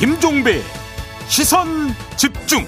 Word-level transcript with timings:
김종배 0.00 0.62
시선 1.28 1.66
집중 2.16 2.60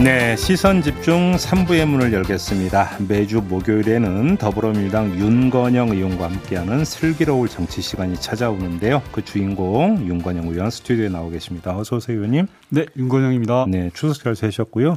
네, 0.00 0.36
시선 0.36 0.80
집중 0.80 1.32
3부의 1.32 1.84
문을 1.84 2.12
열겠습니다. 2.12 2.98
매주 3.08 3.42
목요일에는 3.42 4.36
더불어민주당 4.36 5.10
윤건영 5.18 5.88
의원과 5.88 6.30
함께하는 6.30 6.84
슬기로울 6.84 7.48
정치 7.48 7.82
시간이 7.82 8.14
찾아오는데요. 8.20 9.02
그 9.10 9.24
주인공 9.24 10.06
윤건영 10.06 10.46
의원 10.46 10.70
스튜디오에 10.70 11.08
나오 11.08 11.28
계십니다. 11.28 11.76
어서 11.76 11.96
오세요, 11.96 12.18
의원님. 12.18 12.46
네, 12.68 12.86
윤건영입니다. 12.96 13.66
네, 13.68 13.90
추석 13.94 14.22
잘 14.22 14.36
되셨고요. 14.36 14.96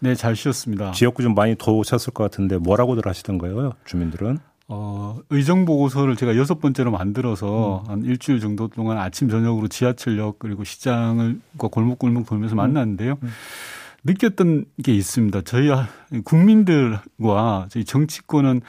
네, 0.00 0.16
잘 0.16 0.34
쉬었습니다. 0.34 0.90
지역구 0.90 1.22
좀 1.22 1.36
많이 1.36 1.54
더오셨을 1.56 2.12
것 2.12 2.24
같은데 2.24 2.58
뭐라고들 2.58 3.06
하시던가요, 3.06 3.74
주민들은? 3.84 4.38
어, 4.72 5.18
의정 5.30 5.64
보고서를 5.64 6.14
제가 6.14 6.36
여섯 6.36 6.60
번째로 6.60 6.92
만들어서 6.92 7.82
음. 7.86 7.90
한 7.90 8.04
일주일 8.04 8.38
정도 8.38 8.68
동안 8.68 8.98
아침 8.98 9.28
저녁으로 9.28 9.66
지하철역 9.66 10.38
그리고 10.38 10.62
시장을 10.62 11.40
골목골목 11.58 12.24
돌면서 12.24 12.54
음. 12.54 12.56
만났는데요. 12.56 13.18
음. 13.20 13.30
느꼈던 14.04 14.64
게 14.82 14.94
있습니다. 14.94 15.42
저희 15.42 15.68
국민들과 16.24 17.66
저희 17.68 17.84
정치권은 17.84 18.62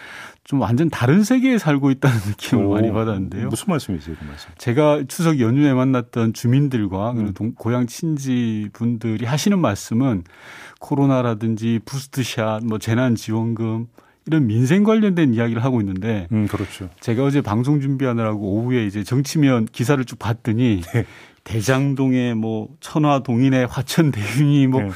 좀 0.44 0.60
완전 0.60 0.90
다른 0.90 1.24
세계에 1.24 1.60
살고 1.60 1.92
있다는 1.92 2.18
느낌을 2.28 2.66
오, 2.66 2.74
많이 2.74 2.92
받았는데요. 2.92 3.48
무슨 3.48 3.66
말씀이세요, 3.68 4.16
그 4.20 4.26
말씀? 4.26 4.50
제가 4.58 5.04
추석 5.08 5.40
연휴에 5.40 5.74
만났던 5.74 6.34
주민들과 6.34 7.12
음. 7.12 7.34
동, 7.34 7.54
고향 7.54 7.86
친지 7.86 8.70
분들이 8.74 9.26
하시는 9.26 9.58
말씀은 9.58 10.24
코로나라든지 10.80 11.80
부스트샷, 11.86 12.66
뭐 12.66 12.80
재난 12.80 13.16
지원금 13.16 13.88
이런 14.28 14.48
민생 14.48 14.84
관련된 14.84 15.34
이야기를 15.34 15.64
하고 15.64 15.82
있는데, 15.82 16.28
음, 16.32 16.48
그렇죠. 16.48 16.90
제가 17.00 17.24
어제 17.24 17.42
방송 17.42 17.82
준비하느라고 17.82 18.40
오후에 18.40 18.86
이제 18.86 19.04
정치면 19.04 19.66
기사를 19.72 20.04
쭉 20.06 20.20
봤더니 20.20 20.82
네. 20.94 21.06
대장동에 21.44 22.36
뭐 22.36 22.70
천화 22.80 23.24
동인의 23.24 23.66
화천대유니 23.68 24.68
뭐, 24.68 24.82
네. 24.84 24.90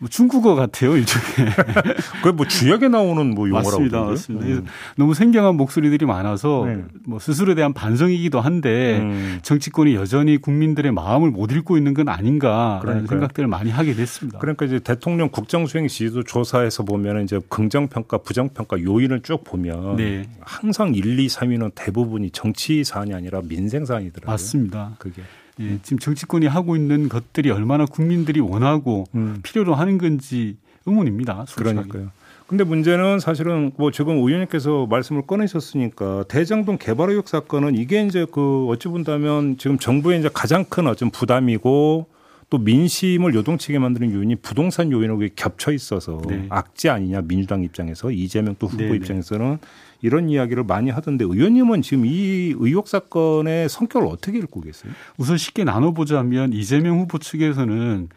뭐 0.00 0.08
중국어 0.08 0.54
같아요 0.54 0.96
일종의. 0.96 1.52
그뭐 2.22 2.46
주역에 2.46 2.88
나오는 2.88 3.34
뭐 3.34 3.48
용어라고. 3.48 3.70
맞습니다, 3.70 4.02
맞습니다. 4.02 4.46
음. 4.46 4.66
너무 4.96 5.12
생경한 5.12 5.56
목소리들이 5.56 6.06
많아서 6.06 6.64
네. 6.66 6.84
뭐 7.04 7.18
스스로에 7.18 7.56
대한 7.56 7.72
반성이기도 7.72 8.40
한데 8.40 9.00
음. 9.00 9.40
정치권이 9.42 9.96
여전히 9.96 10.36
국민들의 10.36 10.92
마음을 10.92 11.30
못 11.30 11.50
읽고 11.50 11.76
있는 11.76 11.94
건 11.94 12.08
아닌가라는 12.08 12.80
그러니까요. 12.80 13.06
생각들을 13.08 13.48
많이 13.48 13.70
하게 13.70 13.94
됐습니다. 13.94 14.38
그러니까 14.38 14.66
이제 14.66 14.78
대통령 14.78 15.30
국정수행 15.30 15.88
지지도 15.88 16.22
조사에서 16.22 16.84
보면 16.84 17.24
이제 17.24 17.40
긍정평가, 17.48 18.18
부정평가 18.18 18.80
요인을 18.80 19.22
쭉 19.22 19.42
보면 19.42 19.96
네. 19.96 20.28
항상 20.40 20.94
1, 20.94 21.18
2, 21.18 21.26
3위는 21.26 21.72
대부분이 21.74 22.30
정치 22.30 22.84
사안이 22.84 23.14
아니라 23.14 23.40
민생 23.42 23.84
사안이더라고요. 23.84 24.32
맞습니다. 24.32 24.92
그게. 24.98 25.22
예, 25.60 25.78
지금 25.82 25.98
정치권이 25.98 26.46
하고 26.46 26.76
있는 26.76 27.08
것들이 27.08 27.50
얼마나 27.50 27.84
국민들이 27.84 28.40
원하고 28.40 29.04
음. 29.14 29.40
필요로 29.42 29.74
하는 29.74 29.98
건지 29.98 30.56
의문입니다. 30.86 31.44
솔직하게. 31.46 31.88
그러니까요. 31.88 32.18
근데 32.46 32.64
문제는 32.64 33.20
사실은 33.20 33.72
뭐 33.76 33.90
지금 33.90 34.16
의원님께서 34.16 34.86
말씀을 34.86 35.22
꺼내셨으니까 35.26 36.24
대장동 36.28 36.78
개발 36.78 37.10
의혹 37.10 37.28
사건은 37.28 37.74
이게 37.74 38.02
이제 38.06 38.26
그 38.30 38.66
어찌 38.68 38.88
본다면 38.88 39.58
지금 39.58 39.78
정부의 39.78 40.20
이제 40.20 40.30
가장 40.32 40.64
큰 40.64 40.86
어떤 40.86 41.10
부담이고 41.10 42.06
또 42.48 42.58
민심을 42.58 43.34
요동치게 43.34 43.78
만드는 43.78 44.12
요인이 44.12 44.36
부동산 44.36 44.90
요인하고 44.90 45.20
겹쳐 45.36 45.72
있어서 45.72 46.22
네. 46.26 46.46
악재 46.48 46.88
아니냐 46.88 47.20
민주당 47.20 47.62
입장에서 47.62 48.10
이재명 48.10 48.56
또 48.58 48.66
후보 48.66 48.82
네, 48.82 48.88
네. 48.90 48.96
입장에서는 48.96 49.58
이런 50.00 50.28
이야기를 50.28 50.64
많이 50.64 50.90
하던데 50.90 51.24
의원님은 51.24 51.82
지금 51.82 52.06
이 52.06 52.54
의혹 52.58 52.88
사건의 52.88 53.68
성격을 53.68 54.06
어떻게 54.06 54.38
읽고 54.38 54.60
계세요? 54.60 54.92
우선 55.16 55.36
쉽게 55.36 55.64
나눠보자면 55.64 56.52
이재명 56.52 57.00
후보 57.00 57.18
측에서는 57.18 58.08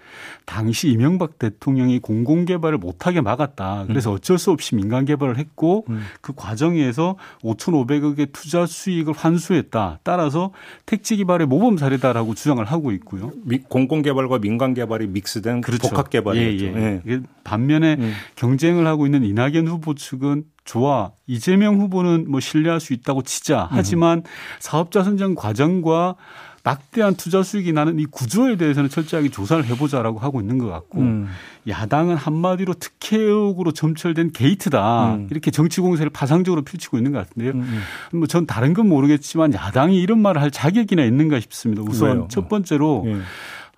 당시 0.45 0.89
이명박 0.89 1.39
대통령이 1.39 1.99
공공개발을 1.99 2.77
못하게 2.77 3.21
막았다. 3.21 3.85
그래서 3.87 4.11
음. 4.11 4.15
어쩔 4.15 4.37
수 4.37 4.51
없이 4.51 4.75
민간 4.75 5.05
개발을 5.05 5.37
했고 5.37 5.85
음. 5.89 6.03
그 6.21 6.33
과정에서 6.35 7.15
5,500억의 7.43 8.29
투자 8.31 8.65
수익을 8.65 9.13
환수했다. 9.13 9.99
따라서 10.03 10.51
택지 10.85 11.17
개발의 11.17 11.47
모범 11.47 11.77
사례다라고 11.77 12.35
주장을 12.35 12.63
하고 12.63 12.91
있고요. 12.91 13.31
공공 13.69 14.01
개발과 14.01 14.39
민간 14.39 14.73
개발이 14.73 15.07
믹스된 15.07 15.61
그렇죠. 15.61 15.89
복합 15.89 16.09
개발이죠. 16.09 16.65
예, 16.65 16.75
예. 16.75 17.01
예. 17.07 17.21
반면에 17.43 17.95
음. 17.99 18.13
경쟁을 18.35 18.85
하고 18.85 19.05
있는 19.05 19.23
이낙연 19.23 19.67
후보 19.67 19.95
측은 19.95 20.43
좋아 20.71 21.11
이재명 21.27 21.81
후보는 21.81 22.31
뭐 22.31 22.39
신뢰할 22.39 22.79
수 22.79 22.93
있다고 22.93 23.23
치자. 23.23 23.67
하지만 23.71 24.23
사업자 24.59 25.03
선정 25.03 25.35
과정과 25.35 26.15
막대한 26.63 27.15
투자 27.15 27.43
수익이 27.43 27.73
나는 27.73 27.99
이 27.99 28.05
구조에 28.05 28.55
대해서는 28.55 28.89
철저하게 28.89 29.29
조사를 29.29 29.65
해보자라고 29.65 30.19
하고 30.19 30.39
있는 30.39 30.59
것 30.59 30.67
같고 30.67 31.01
음. 31.01 31.27
야당은 31.67 32.15
한마디로 32.15 32.75
특혜 32.75 33.17
의혹으로 33.17 33.73
점철된 33.73 34.31
게이트다 34.31 35.15
음. 35.15 35.27
이렇게 35.29 35.51
정치 35.51 35.81
공세를 35.81 36.09
파상적으로 36.11 36.61
펼치고 36.61 36.97
있는 36.97 37.11
것 37.11 37.17
같은데요. 37.17 37.51
음. 37.51 37.83
음. 38.13 38.19
뭐전 38.19 38.45
다른 38.45 38.73
건 38.73 38.87
모르겠지만 38.87 39.53
야당이 39.53 39.99
이런 39.99 40.21
말을 40.21 40.41
할 40.41 40.51
자격이나 40.51 41.03
있는가 41.03 41.41
싶습니다. 41.41 41.81
우선 41.85 42.09
왜요? 42.11 42.27
첫 42.29 42.47
번째로 42.47 43.03
예. 43.07 43.17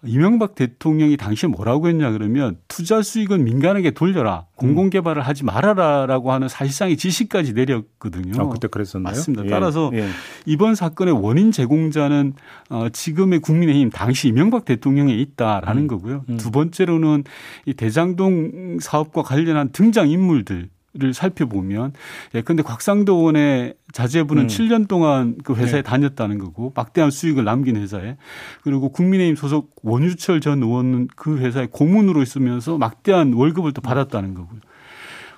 이명박 0.06 0.56
대통령이 0.56 1.18
당시에 1.18 1.48
뭐라고 1.50 1.88
했냐 1.88 2.12
그러면 2.12 2.58
투자 2.68 3.02
수익은 3.02 3.44
민간에게 3.44 3.92
돌려라. 3.92 4.46
공공 4.56 4.90
개발을 4.90 5.22
하지 5.22 5.44
말아라라고 5.44 6.32
하는 6.32 6.48
사실상의 6.48 6.98
지시까지 6.98 7.54
내렸거든요. 7.54 8.42
아, 8.42 8.50
그때 8.50 8.68
그랬었나요? 8.68 9.12
맞습니다. 9.12 9.46
예. 9.46 9.50
따라서 9.50 9.92
예. 9.94 10.08
이번 10.46 10.76
사건의 10.76 11.14
원인 11.14 11.52
제공자는 11.52 12.34
어, 12.70 12.90
지금의 12.90 13.40
국민의힘 13.40 13.90
당시 13.90 14.28
이명박 14.28 14.66
대통령에 14.66 15.14
있다라는 15.14 15.84
음. 15.84 15.88
거고요. 15.88 16.26
음. 16.30 16.38
두 16.38 16.52
번째로는 16.52 17.24
이 17.66 17.74
대장동 17.74 18.80
사업과 18.82 19.24
관련한 19.24 19.70
등장 19.72 20.10
인물들 20.10 20.70
를 20.96 21.12
살펴보면 21.12 21.94
예컨대 22.36 22.62
곽상도 22.62 23.16
의원의 23.16 23.74
자제분은 23.94 24.44
음. 24.44 24.48
7년 24.48 24.88
동안 24.88 25.40
그 25.44 25.56
회사에 25.56 25.82
네. 25.82 25.82
다녔다는 25.82 26.38
거고 26.38 26.72
막대한 26.76 27.10
수익을 27.10 27.44
남긴 27.44 27.78
회사에 27.78 28.16
그리고 28.62 28.90
국민의힘 28.90 29.36
소속 29.36 29.72
원유철 29.82 30.40
전 30.40 30.62
의원은 30.62 31.08
그 31.16 31.40
회사에 31.40 31.68
고문으로 31.72 32.22
있으면서 32.22 32.78
막대한 32.78 33.34
월급을 33.34 33.72
또 33.72 33.82
받았다는 33.82 34.36
거고요. 34.36 34.60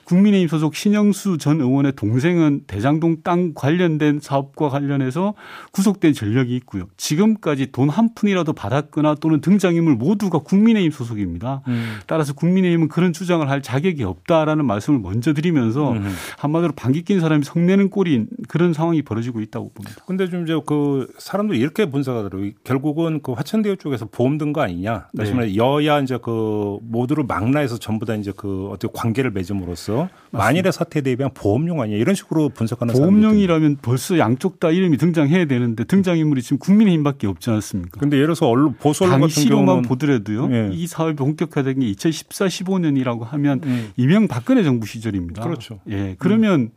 국민의힘 0.06 0.48
소속 0.48 0.76
신영수 0.76 1.38
전 1.38 1.60
의원의 1.62 1.94
동생은 1.96 2.62
대장동 2.68 3.18
땅 3.24 3.54
관련된 3.56 4.20
사업과 4.22 4.70
관련해서 4.70 5.34
구속된 5.72 6.14
전력이 6.14 6.56
있고요. 6.58 6.88
지금까지 6.98 7.72
돈 7.72 7.86
한 7.96 8.10
푼이라도 8.14 8.52
받았거나 8.54 9.16
또는 9.22 9.42
등장인물 9.42 9.96
모두가 9.96 10.40
국민의힘 10.40 10.92
소속입니다. 10.92 11.62
음. 11.68 11.98
따라서 12.08 12.34
국민의힘은 12.34 12.88
그런 12.90 13.14
주장을 13.14 13.48
할 13.50 13.62
자격이 13.62 14.04
없다라는 14.04 14.66
말씀을 14.66 15.00
먼저 15.00 15.34
드리면서 15.34 15.94
음. 15.94 16.14
한마디로 16.38 16.74
방귀 16.76 17.04
낀 17.04 17.20
사람이 17.22 17.44
성내는 17.46 17.90
꼴인 17.90 18.28
그런 18.50 18.74
상황이 18.74 19.02
벌어지고 19.02 19.40
있다고 19.42 19.72
봅니다. 19.74 20.04
근데 20.06 20.28
좀 20.30 20.44
이제 20.44 20.60
그 20.66 21.08
사람들이 21.20 21.60
이렇게 21.60 21.86
분석하 21.90 22.24
더라고요. 22.24 22.52
결국은 22.64 23.22
그 23.22 23.32
화천대유 23.32 23.78
쪽에서 23.78 24.06
보험 24.06 24.38
든 24.38 24.52
거 24.52 24.62
아니냐. 24.62 25.08
다시 25.18 25.34
말해 25.34 25.48
네. 25.50 25.56
여야 25.56 26.00
이제 26.02 26.18
그 26.22 26.78
모두를 26.82 27.24
망라해서 27.26 27.78
전부 27.78 28.06
다 28.06 28.16
이제 28.16 28.32
그 28.36 28.68
어떻게 28.72 28.92
관계를 28.94 29.32
맺음으로써 29.32 29.95
대비해서 29.96 30.10
만일의 30.32 30.74
사태에 30.74 31.02
대비한 31.02 31.32
보험용 31.34 31.82
아니냐 31.82 31.98
이런 31.98 32.16
식으로 32.16 32.50
분석하는 32.50 32.94
보험용이라면 32.94 33.78
벌써 33.82 34.18
양쪽 34.18 34.60
다 34.60 34.70
이름이 34.70 34.98
등장해야 34.98 35.46
되는데 35.46 35.84
등장 35.86 36.18
인물이 36.18 36.42
지금 36.42 36.58
국민의힘밖에 36.58 37.28
없지 37.28 37.50
않습니까? 37.50 38.00
근데 38.00 38.18
예를 38.18 38.28
들어서 38.28 38.48
언론 38.48 38.76
보수 38.80 39.06
언론 39.06 39.22
같은 39.22 39.46
경우는 39.46 39.84
보더라도요. 39.84 40.50
예. 40.52 40.70
이 40.74 40.88
사업이 40.88 41.16
본격화된 41.16 41.80
게 41.80 41.88
2014, 41.88 42.46
15년이라고 42.48 43.24
하면 43.24 43.62
음. 43.64 43.92
이명박근혜 43.98 44.64
정부 44.64 44.86
시절입니다. 44.86 45.44
그렇죠. 45.44 45.80
예. 45.90 46.16
그러면 46.20 46.60
음. 46.62 46.70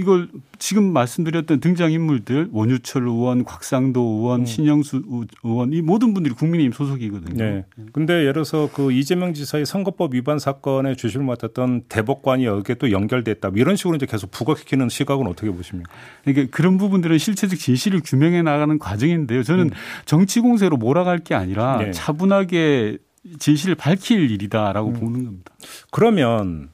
이걸 0.00 0.28
지금 0.58 0.94
말씀드렸던 0.94 1.60
등장인물들 1.60 2.48
원유철 2.52 3.06
의원, 3.06 3.44
곽상도 3.44 4.00
의원, 4.00 4.40
음. 4.40 4.46
신영수 4.46 5.02
의원 5.44 5.72
이 5.74 5.82
모든 5.82 6.14
분들이 6.14 6.34
국민의힘 6.34 6.72
소속이거든요. 6.72 7.44
네. 7.44 7.66
근데 7.92 8.14
예를 8.20 8.32
들어서 8.32 8.70
그 8.72 8.92
이재명 8.92 9.34
지사의 9.34 9.66
선거법 9.66 10.14
위반 10.14 10.38
사건에 10.38 10.96
주시를 10.96 11.24
맡았던 11.26 11.82
대법관이 11.90 12.46
여기에 12.46 12.76
또 12.76 12.90
연결됐다. 12.90 13.50
뭐 13.50 13.58
이런 13.58 13.76
식으로 13.76 13.96
이제 13.96 14.06
계속 14.06 14.30
부각시키는 14.30 14.88
시각은 14.88 15.26
어떻게 15.26 15.50
보십니까? 15.50 15.92
그러니까 16.24 16.56
그런 16.56 16.78
부분들은 16.78 17.18
실체적 17.18 17.58
진실을 17.58 18.00
규명해 18.02 18.40
나가는 18.40 18.78
과정인데요. 18.78 19.42
저는 19.42 19.64
음. 19.66 19.70
정치 20.06 20.40
공세로 20.40 20.78
몰아갈 20.78 21.18
게 21.18 21.34
아니라 21.34 21.76
네. 21.76 21.90
차분하게 21.90 22.96
진실을 23.38 23.74
밝힐 23.74 24.30
일이다라고 24.30 24.88
음. 24.88 24.94
보는 24.94 25.24
겁니다. 25.26 25.52
그러면 25.90 26.70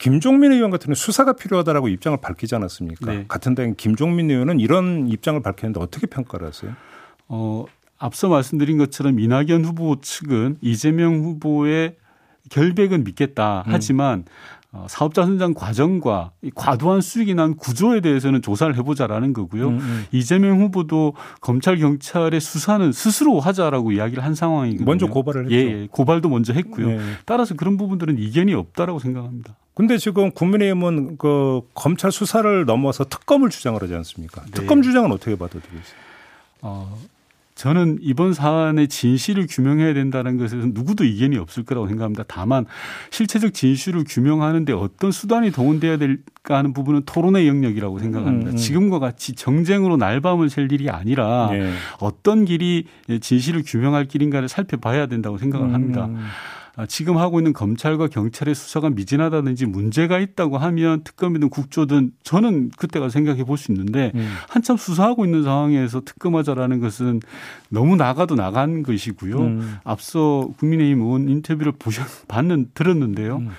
김종민 0.00 0.50
의원 0.50 0.70
같은 0.70 0.86
경우 0.86 0.94
수사가 0.94 1.34
필요하다라고 1.34 1.88
입장을 1.88 2.18
밝히지 2.20 2.54
않았습니까? 2.54 3.12
네. 3.12 3.24
같은 3.28 3.54
당인 3.54 3.76
김종민 3.76 4.30
의원은 4.30 4.58
이런 4.58 5.08
입장을 5.08 5.40
밝혔는데 5.42 5.78
어떻게 5.78 6.06
평가를 6.06 6.48
하세요? 6.48 6.72
어, 7.28 7.66
앞서 7.98 8.28
말씀드린 8.28 8.78
것처럼 8.78 9.20
이낙연 9.20 9.64
후보 9.64 10.00
측은 10.00 10.56
이재명 10.62 11.20
후보의 11.22 11.96
결백은 12.48 13.04
믿겠다. 13.04 13.64
음. 13.66 13.72
하지만 13.72 14.24
어, 14.72 14.86
사업자 14.88 15.26
선정 15.26 15.52
과정과 15.52 16.30
이 16.42 16.50
과도한 16.54 17.00
수익이 17.00 17.34
난 17.34 17.56
구조에 17.56 18.00
대해서는 18.00 18.40
조사를 18.40 18.74
해보자라는 18.76 19.32
거고요. 19.32 19.68
음, 19.68 19.78
음. 19.80 20.04
이재명 20.12 20.60
후보도 20.60 21.14
검찰 21.40 21.76
경찰의 21.76 22.40
수사는 22.40 22.92
스스로 22.92 23.40
하자라고 23.40 23.92
이야기를 23.92 24.24
한 24.24 24.34
상황이거든요. 24.34 24.86
먼저 24.86 25.06
고발을 25.08 25.44
했죠. 25.46 25.54
예, 25.54 25.60
예. 25.60 25.88
고발도 25.90 26.28
먼저 26.28 26.52
했고요. 26.52 26.86
네. 26.86 27.00
따라서 27.26 27.54
그런 27.54 27.76
부분들은 27.76 28.18
이견이 28.18 28.54
없다라고 28.54 29.00
생각합니다. 29.00 29.56
근데 29.80 29.96
지금 29.96 30.30
국민의힘은 30.30 31.16
그 31.16 31.62
검찰 31.72 32.12
수사를 32.12 32.66
넘어서 32.66 33.02
특검을 33.02 33.48
주장을 33.48 33.82
하지 33.82 33.94
않습니까? 33.94 34.42
네. 34.42 34.50
특검 34.50 34.82
주장은 34.82 35.10
어떻게 35.10 35.36
받아들이세요? 35.36 35.96
어, 36.60 36.98
저는 37.54 37.96
이번 38.02 38.34
사안의 38.34 38.88
진실을 38.88 39.46
규명해야 39.48 39.94
된다는 39.94 40.36
것에 40.36 40.60
서 40.60 40.66
누구도 40.66 41.04
이견이 41.04 41.38
없을 41.38 41.62
거라고 41.62 41.88
생각합니다. 41.88 42.24
다만 42.28 42.66
실체적 43.08 43.54
진실을 43.54 44.04
규명하는데 44.06 44.70
어떤 44.74 45.12
수단이 45.12 45.50
동원돼야 45.50 45.96
될까 45.96 46.58
하는 46.58 46.74
부분은 46.74 47.04
토론의 47.06 47.48
영역이라고 47.48 48.00
생각합니다. 48.00 48.50
음, 48.50 48.52
음. 48.52 48.56
지금과 48.58 48.98
같이 48.98 49.34
정쟁으로 49.34 49.96
날밤을 49.96 50.50
샐 50.50 50.70
일이 50.70 50.90
아니라 50.90 51.48
네. 51.52 51.72
어떤 52.00 52.44
길이 52.44 52.84
진실을 53.22 53.62
규명할 53.64 54.08
길인가를 54.08 54.50
살펴봐야 54.50 55.06
된다고 55.06 55.38
생각을 55.38 55.72
합니다. 55.72 56.04
음. 56.04 56.18
아, 56.80 56.86
지금 56.86 57.18
하고 57.18 57.38
있는 57.38 57.52
검찰과 57.52 58.08
경찰의 58.08 58.54
수사가 58.54 58.88
미진하다든지 58.88 59.66
문제가 59.66 60.18
있다고 60.18 60.56
하면 60.56 61.04
특검이든 61.04 61.50
국조든 61.50 62.12
저는 62.22 62.70
그때가 62.76 63.10
생각해 63.10 63.44
볼 63.44 63.60
수 63.60 63.70
있는데 63.72 64.10
음. 64.14 64.34
한참 64.48 64.78
수사하고 64.78 65.26
있는 65.26 65.42
상황에서 65.42 66.00
특검하자라는 66.00 66.80
것은 66.80 67.20
너무 67.68 67.96
나가도 67.96 68.34
나간 68.34 68.82
것이고요. 68.82 69.38
음. 69.38 69.76
앞서 69.84 70.48
국민의힘 70.58 71.02
의원 71.02 71.28
인터뷰를 71.28 71.72
보셨, 71.72 72.26
봤는, 72.26 72.70
들었는데요. 72.72 73.36
음. 73.36 73.50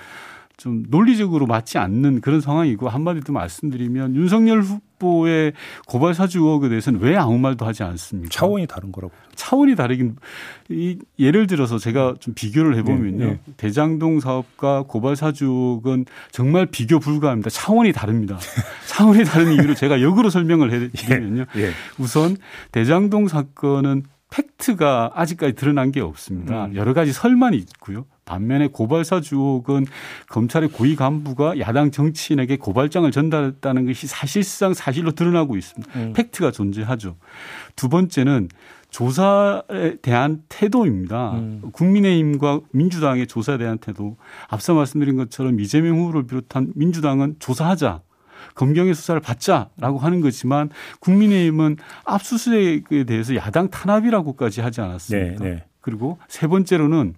좀 0.62 0.84
논리적으로 0.90 1.46
맞지 1.46 1.78
않는 1.78 2.20
그런 2.20 2.40
상황이고 2.40 2.88
한마디 2.88 3.20
더 3.20 3.32
말씀드리면 3.32 4.14
윤석열 4.14 4.62
후보의 4.62 5.54
고발 5.88 6.14
사주 6.14 6.38
의혹에 6.38 6.68
대해서는 6.68 7.00
왜 7.00 7.16
아무 7.16 7.36
말도 7.36 7.66
하지 7.66 7.82
않습니까? 7.82 8.30
차원이 8.30 8.68
다른 8.68 8.92
거라고. 8.92 9.12
차원이 9.34 9.74
다르긴 9.74 10.14
이 10.68 10.98
예를 11.18 11.48
들어서 11.48 11.78
제가 11.78 12.14
좀 12.20 12.34
비교를 12.34 12.76
해보면요. 12.76 13.24
네, 13.24 13.30
네. 13.44 13.52
대장동 13.56 14.20
사업과 14.20 14.84
고발 14.86 15.16
사주 15.16 15.46
의혹은 15.46 16.04
정말 16.30 16.66
비교 16.66 17.00
불가합니다. 17.00 17.50
차원이 17.50 17.90
다릅니다. 17.90 18.38
차원이 18.86 19.24
다른 19.24 19.54
이유로 19.54 19.74
제가 19.74 20.00
역으로 20.00 20.30
설명을 20.30 20.70
해드리면요. 20.70 21.46
예, 21.56 21.60
예. 21.60 21.70
우선 21.98 22.36
대장동 22.70 23.26
사건은 23.26 24.04
팩트가 24.30 25.10
아직까지 25.14 25.54
드러난 25.54 25.90
게 25.90 26.00
없습니다. 26.00 26.66
음. 26.66 26.76
여러 26.76 26.94
가지 26.94 27.12
설만 27.12 27.54
있고요. 27.54 28.06
반면에 28.24 28.68
고발사 28.68 29.20
주옥은 29.20 29.86
검찰의 30.28 30.70
고위 30.70 30.96
간부가 30.96 31.58
야당 31.58 31.90
정치인에게 31.90 32.56
고발장을 32.56 33.10
전달했다는 33.10 33.86
것이 33.86 34.06
사실상 34.06 34.74
사실로 34.74 35.12
드러나고 35.12 35.56
있습니다. 35.56 35.92
음. 35.98 36.12
팩트가 36.14 36.50
존재하죠. 36.50 37.16
두 37.76 37.88
번째는 37.88 38.48
조사에 38.90 39.96
대한 40.02 40.42
태도입니다. 40.48 41.32
음. 41.32 41.62
국민의힘과 41.72 42.60
민주당의 42.72 43.26
조사에 43.26 43.58
대한 43.58 43.78
태도. 43.78 44.16
앞서 44.48 44.74
말씀드린 44.74 45.16
것처럼 45.16 45.58
이재명 45.60 45.98
후보를 45.98 46.26
비롯한 46.26 46.72
민주당은 46.74 47.36
조사하자. 47.38 48.02
검경의 48.54 48.94
수사를 48.94 49.20
받자라고 49.20 49.98
하는 49.98 50.20
거지만 50.20 50.68
국민의힘은 51.00 51.76
압수수색에 52.04 53.04
대해서 53.06 53.34
야당 53.36 53.70
탄압이라고까지 53.70 54.60
하지 54.60 54.80
않았습니까? 54.80 55.44
네, 55.44 55.50
네. 55.50 55.64
그리고 55.82 56.18
세 56.28 56.46
번째로는 56.46 57.14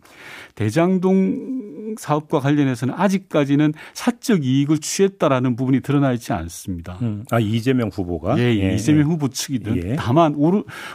대장동 0.56 1.94
사업과 1.98 2.40
관련해서는 2.40 2.94
아직까지는 2.96 3.74
사적 3.92 4.44
이익을 4.44 4.78
취했다라는 4.78 5.54
부분이 5.54 5.80
드러나 5.80 6.12
있지 6.12 6.32
않습니다. 6.32 6.98
음. 7.02 7.24
아 7.30 7.38
이재명 7.38 7.90
후보가 7.92 8.38
예, 8.38 8.54
예, 8.54 8.70
예. 8.70 8.74
이재명 8.74 9.10
후보 9.10 9.28
측이든 9.28 9.76
예. 9.76 9.96
다만 9.96 10.34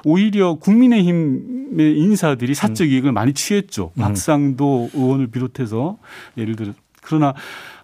오히려 0.04 0.56
국민의힘의 0.56 1.98
인사들이 1.98 2.56
사적 2.56 2.88
음. 2.88 2.92
이익을 2.92 3.12
많이 3.12 3.34
취했죠. 3.34 3.92
음. 3.98 4.02
박상도 4.02 4.90
의원을 4.94 5.28
비롯해서 5.28 6.00
예를 6.38 6.56
들어 6.56 6.74
그러나 7.02 7.34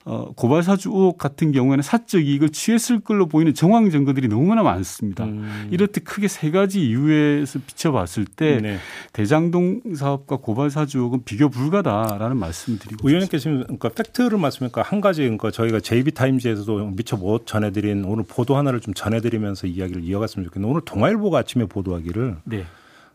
어, 0.08 0.32
고발 0.36 0.62
사주 0.62 0.90
의혹 0.90 1.18
같은 1.18 1.52
경우에는 1.52 1.82
사적 1.82 2.24
이익을 2.24 2.50
취했을 2.50 3.00
걸로 3.00 3.26
보이는 3.26 3.56
정황 3.56 3.90
증거들이 3.90 4.28
너무나 4.28 4.62
많습니다. 4.62 5.26
음. 5.26 5.68
이렇듯 5.72 6.04
크게 6.04 6.28
세 6.28 6.52
가지 6.52 6.86
이유에서 6.88 7.60
비춰봤을 7.66 8.26
때 8.26 8.60
네. 8.62 8.78
대장동 9.14 9.96
사업과 9.96 10.38
고발 10.38 10.70
사주 10.70 11.00
의혹은 11.00 11.24
비교 11.26 11.50
불가다라는 11.50 12.38
말씀을 12.38 12.78
드리고 12.78 13.08
의원님께 13.08 13.40
지금 13.40 13.64
그러니까 13.64 13.90
팩트를 13.90 14.38
말씀하니까 14.38 14.84
한 14.84 15.02
가지 15.02 15.24
그러니까 15.24 15.50
저희가 15.50 15.80
JB타임즈에서도 15.80 16.92
미처 16.92 17.18
못 17.18 17.48
전해드린 17.48 18.06
오늘 18.06 18.26
보도 18.28 18.56
하나를 18.58 18.82
좀 18.82 18.94
전해드리면서 18.94 19.66
이야기를 19.66 20.04
이어갔으면 20.04 20.46
좋겠는데 20.46 20.70
오늘 20.70 20.82
동아일보가 20.86 21.40
아침에 21.40 21.66
보도하기를 21.66 22.38
네. 22.44 22.66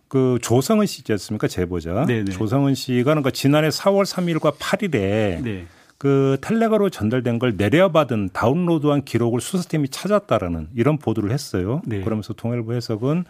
그 0.08 0.40
조성은 0.42 0.86
씨 0.86 1.02
있지 1.02 1.12
않습니까 1.12 1.46
제보자 1.46 2.04
네네. 2.06 2.24
네. 2.24 2.32
조성은 2.32 2.74
씨가 2.74 3.04
그러니까 3.04 3.30
지난해 3.30 3.68
4월 3.68 4.04
3일과 4.04 4.58
8일에 4.58 5.40
네. 5.40 5.66
그 6.00 6.38
텔레가로 6.40 6.88
전달된 6.88 7.38
걸 7.38 7.56
내려받은 7.58 8.30
다운로드한 8.32 9.04
기록을 9.04 9.42
수사팀이 9.42 9.90
찾았다라는 9.90 10.68
이런 10.74 10.96
보도를 10.96 11.30
했어요. 11.30 11.82
네. 11.84 12.00
그러면서 12.00 12.32
통일부 12.32 12.72
해석은 12.72 13.24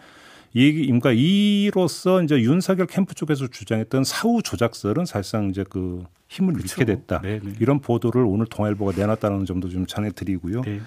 이, 0.53 0.85
그러니까 0.85 1.11
이로써 1.11 2.23
이제 2.23 2.39
윤석열 2.39 2.87
캠프 2.87 3.13
쪽에서 3.13 3.47
주장했던 3.47 4.05
사후 4.05 4.41
조작설은 4.41 5.05
사실상 5.05 5.49
이제 5.49 5.65
그 5.69 6.05
힘을 6.29 6.53
그렇죠. 6.53 6.79
잃게 6.79 6.85
됐다. 6.85 7.19
네네. 7.19 7.39
네. 7.43 7.53
이런 7.59 7.81
보도를 7.81 8.23
오늘 8.23 8.45
동아일보가 8.45 8.93
내놨다는 8.95 9.43
점도 9.43 9.67
좀 9.67 9.85
전해드리고요. 9.85 10.61
네. 10.61 10.79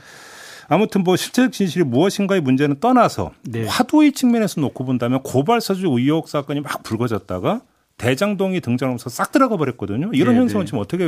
아무튼 0.68 1.04
뭐 1.04 1.16
실체적 1.16 1.52
진실이 1.52 1.84
무엇인가의 1.84 2.40
문제는 2.40 2.80
떠나서 2.80 3.32
네. 3.42 3.66
화두의 3.66 4.12
측면에서 4.12 4.62
놓고 4.62 4.86
본다면 4.86 5.22
고발사주 5.22 5.86
의혹 5.86 6.30
사건이 6.30 6.62
막 6.62 6.82
불거졌다가 6.82 7.60
대장동이 7.98 8.62
등장하면서 8.62 9.10
싹 9.10 9.32
들어가 9.32 9.58
버렸거든요. 9.58 10.08
이런 10.14 10.34
네 10.34 10.40
현상은 10.40 10.64
네. 10.64 10.68
지금 10.68 10.78
어떻게 10.78 11.04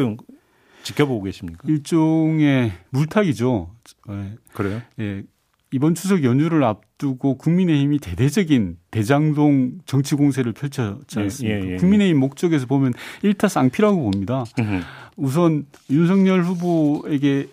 지켜보고 0.86 1.24
계십니까? 1.24 1.66
일종의 1.68 2.72
물타기죠. 2.90 3.70
네. 4.08 4.34
그래요? 4.52 4.82
예. 5.00 5.24
이번 5.72 5.96
추석 5.96 6.22
연휴를 6.22 6.62
앞두고 6.62 7.38
국민의힘이 7.38 7.98
대대적인 7.98 8.78
대장동 8.92 9.80
정치 9.84 10.14
공세를 10.14 10.52
펼쳤지 10.52 11.18
예, 11.18 11.22
않습니까? 11.22 11.58
예, 11.58 11.60
예, 11.60 11.72
예. 11.72 11.76
국민의힘 11.76 12.18
목적에서 12.18 12.66
보면 12.66 12.92
일타 13.22 13.48
쌍피라고 13.48 14.00
봅니다. 14.00 14.44
우선 15.16 15.66
윤석열 15.90 16.43
후보에게 16.43 17.48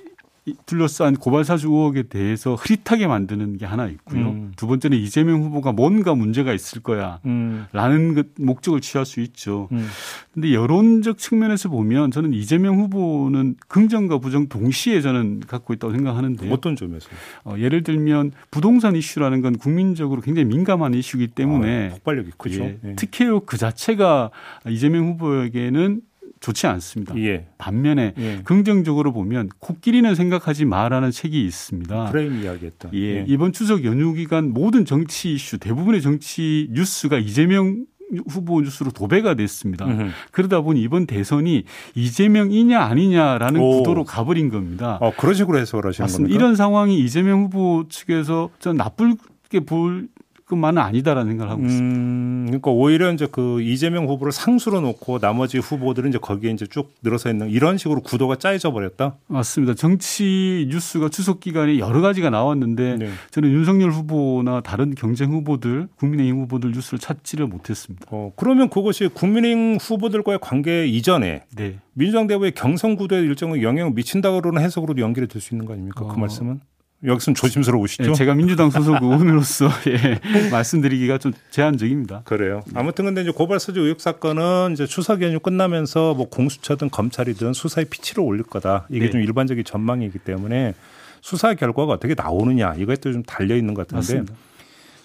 둘러싼 0.65 1.15
고발사주 1.15 1.67
의혹에 1.67 2.03
대해서 2.03 2.55
흐릿하게 2.55 3.07
만드는 3.07 3.57
게 3.57 3.65
하나 3.65 3.87
있고요. 3.87 4.31
음. 4.31 4.51
두 4.57 4.67
번째는 4.67 4.97
이재명 4.97 5.41
후보가 5.41 5.71
뭔가 5.71 6.15
문제가 6.15 6.53
있을 6.53 6.81
거야. 6.81 7.19
음. 7.25 7.65
라는 7.71 8.13
그 8.13 8.33
목적을 8.39 8.81
취할 8.81 9.05
수 9.05 9.21
있죠. 9.21 9.69
음. 9.71 9.87
근데 10.33 10.53
여론적 10.53 11.17
측면에서 11.17 11.69
보면 11.69 12.11
저는 12.11 12.33
이재명 12.33 12.79
후보는 12.79 13.55
긍정과 13.69 14.17
부정 14.17 14.49
동시에 14.49 14.99
저는 14.99 15.41
갖고 15.47 15.73
있다고 15.73 15.93
생각하는데 15.93 16.51
어떤 16.51 16.75
점에서? 16.75 17.07
어, 17.45 17.55
예를 17.57 17.83
들면 17.83 18.33
부동산 18.51 18.97
이슈라는 18.97 19.41
건 19.41 19.57
국민적으로 19.57 20.19
굉장히 20.19 20.49
민감한 20.49 20.93
이슈이기 20.93 21.27
때문에 21.27 21.87
아, 21.87 21.89
폭발력이 21.91 22.31
크죠. 22.37 22.63
예, 22.63 22.79
예. 22.83 22.95
특히 22.97 23.25
그 23.45 23.57
자체가 23.57 24.29
이재명 24.67 25.07
후보에게는 25.07 26.01
좋지 26.43 26.67
않습니다. 26.67 27.17
예. 27.19 27.45
반면에 27.57 28.13
예. 28.17 28.41
긍정적으로 28.43 29.13
보면 29.13 29.47
코끼리는 29.59 30.13
생각하지 30.13 30.65
마라는 30.65 31.09
책이 31.11 31.41
있습니다. 31.45 32.11
프레임 32.11 32.43
이야기했던. 32.43 32.91
예. 32.93 32.99
예. 32.99 33.25
이번 33.29 33.53
추석 33.53 33.85
연휴 33.85 34.11
기간 34.13 34.51
모든 34.51 34.83
정치 34.83 35.33
이슈 35.33 35.57
대부분의 35.57 36.01
정치 36.01 36.67
뉴스가 36.71 37.17
이재명 37.19 37.85
후보 38.27 38.59
뉴스로 38.59 38.91
도배가 38.91 39.35
됐습니다. 39.35 39.87
으흠. 39.87 40.11
그러다 40.31 40.59
보니 40.59 40.81
이번 40.81 41.07
대선이 41.07 41.63
이재명이냐 41.95 42.77
아니냐라는 42.77 43.61
오. 43.61 43.77
구도로 43.77 44.03
가버린 44.03 44.49
겁니다. 44.49 44.97
어, 44.99 45.13
그런 45.17 45.35
식으로 45.35 45.57
해석을 45.59 45.87
하시는 45.87 46.09
겁니까? 46.09 46.35
이런 46.35 46.57
상황이 46.57 46.99
이재명 46.99 47.43
후보 47.45 47.85
측에서 47.87 48.49
전 48.59 48.75
나쁠게 48.75 49.61
볼 49.65 50.09
것만은 50.53 50.81
아니다라는 50.81 51.31
생각을 51.31 51.51
하고 51.51 51.63
있습니다. 51.65 51.97
음, 51.97 52.43
그러니까 52.47 52.71
오히려 52.71 53.11
이제 53.11 53.27
그 53.31 53.61
이재명 53.61 54.07
후보를 54.07 54.31
상수로 54.31 54.81
놓고 54.81 55.19
나머지 55.19 55.59
후보들은 55.59 56.09
이제 56.09 56.17
거기에 56.17 56.51
이제 56.51 56.65
쭉 56.65 56.93
늘어서 57.03 57.29
있는 57.29 57.49
이런 57.49 57.77
식으로 57.77 58.01
구도가 58.01 58.37
짜여져 58.37 58.71
버렸다. 58.71 59.15
맞습니다. 59.27 59.75
정치 59.75 60.67
뉴스가 60.69 61.09
추석 61.09 61.39
기간에 61.39 61.77
여러 61.79 62.01
가지가 62.01 62.29
나왔는데 62.29 62.97
네. 62.97 63.09
저는 63.31 63.49
윤석열 63.51 63.91
후보나 63.91 64.61
다른 64.61 64.95
경쟁 64.95 65.31
후보들, 65.31 65.87
국민의힘 65.97 66.41
후보들 66.41 66.71
뉴스를 66.71 66.99
찾지를 66.99 67.47
못했습니다. 67.47 68.05
어, 68.09 68.31
그러면 68.35 68.69
그것이 68.69 69.07
국민의힘 69.13 69.77
후보들과의 69.81 70.39
관계 70.41 70.87
이전에 70.87 71.43
네. 71.55 71.79
민주당 71.93 72.27
대부의 72.27 72.53
경선 72.53 72.95
구도에 72.95 73.19
일정의 73.21 73.61
영향을 73.63 73.91
미친다고는 73.93 74.61
해석으로도 74.61 75.01
연결이 75.01 75.27
될 75.27 75.41
수 75.43 75.53
있는 75.53 75.65
거 75.65 75.73
아닙니까? 75.73 76.05
그 76.05 76.13
어, 76.13 76.17
말씀은? 76.17 76.61
여기서는 77.05 77.35
조심스러우시죠? 77.35 78.11
예, 78.11 78.13
제가 78.13 78.33
민주당 78.33 78.69
소속 78.69 79.01
의원으로서 79.01 79.67
예, 79.87 80.19
말씀드리기가 80.49 81.17
좀 81.17 81.33
제한적입니다. 81.49 82.21
그래요. 82.25 82.63
아무튼 82.73 83.05
근데 83.05 83.21
이제 83.21 83.31
고발 83.31 83.59
사주 83.59 83.81
의혹 83.81 83.99
사건은 83.99 84.71
이제 84.73 84.85
추석 84.85 85.21
연휴 85.21 85.39
끝나면서 85.39 86.13
뭐 86.13 86.29
공수처든 86.29 86.89
검찰이든 86.89 87.53
수사의 87.53 87.85
피치를 87.89 88.23
올릴 88.23 88.43
거다. 88.43 88.87
이게 88.89 89.05
네. 89.05 89.11
좀 89.11 89.21
일반적인 89.21 89.63
전망이기 89.65 90.19
때문에 90.19 90.73
수사 91.21 91.53
결과가 91.53 91.93
어떻게 91.93 92.15
나오느냐 92.15 92.75
또좀 93.01 93.23
달려 93.23 93.55
있는 93.55 93.73
것 93.73 93.87
같은데 93.87 93.97
맞습니다. 93.97 94.33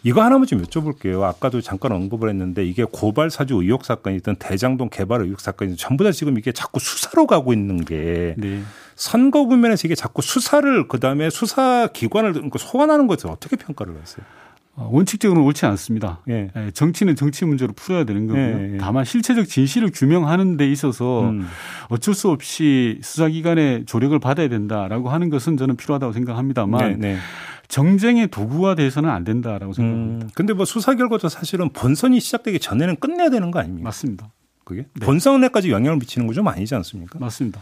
이거 0.05 0.23
하나만 0.23 0.47
좀 0.47 0.63
여쭤볼게요. 0.63 1.23
아까도 1.23 1.61
잠깐 1.61 1.93
언급을 1.93 2.29
했는데 2.29 2.65
이게 2.65 2.85
고발 2.85 3.31
사주 3.31 3.57
의혹 3.57 3.85
사건이든 3.85 4.37
대장동 4.37 4.91
개발 4.91 5.23
의혹 5.23 5.41
사건이든 5.41 5.77
전부 5.77 6.05
다 6.05 6.13
지금 6.13 6.39
이게 6.39 6.53
자꾸 6.53 6.79
수사로 6.79 7.27
가고 7.27 7.53
있는 7.53 7.85
게 7.85 8.35
네. 8.39 8.63
선거 8.99 9.45
국면에서 9.47 9.87
이게 9.87 9.95
자꾸 9.95 10.23
수사를 10.23 10.89
그다음에 10.89 11.31
수사 11.31 11.87
기관을 11.93 12.51
소환하는 12.59 13.07
것을 13.07 13.31
어떻게 13.31 13.55
평가를 13.55 13.95
하세요? 14.01 14.27
어, 14.75 14.89
원칙적으로는 14.93 15.47
옳지 15.47 15.67
않습니다. 15.67 16.21
예. 16.29 16.51
예. 16.57 16.71
정치는 16.73 17.15
정치 17.15 17.45
문제로 17.45 17.73
풀어야 17.73 18.03
되는 18.05 18.27
거고요. 18.27 18.43
예. 18.43 18.75
예. 18.75 18.79
다만 18.79 19.05
실체적 19.05 19.49
진실을 19.49 19.91
규명하는 19.95 20.57
데 20.57 20.69
있어서 20.71 21.29
음. 21.31 21.47
어쩔 21.89 22.13
수 22.15 22.29
없이 22.31 22.99
수사기관의 23.03 23.87
조력을 23.87 24.19
받아야 24.19 24.49
된다라고 24.49 25.11
하는 25.11 25.31
것은 25.31 25.57
저는 25.57 25.77
필요하다고 25.77 26.13
생각합니다만 26.13 27.01
네, 27.01 27.15
네. 27.15 27.19
정쟁의 27.69 28.29
도구가 28.29 28.75
돼서는 28.75 29.11
안 29.11 29.23
된다라고 29.23 29.75
생각합니다. 29.75 30.27
음. 30.27 30.31
근데 30.35 30.53
뭐 30.55 30.65
수사 30.65 30.95
결과도 30.95 31.29
사실은 31.29 31.71
본선이 31.73 32.19
시작되기 32.19 32.59
전에는 32.59 32.97
끝내야 32.97 33.31
되는 33.31 33.51
거 33.53 33.61
아닙니까? 33.61 33.85
맞습니다. 33.89 34.29
그게 34.65 34.87
네. 34.95 35.07
본선에까지 35.07 35.71
영향을 35.71 35.99
미치는 35.99 36.27
거 36.27 36.33
좀 36.35 36.47
아니지 36.49 36.75
않습니까? 36.75 37.19
맞습니다. 37.19 37.61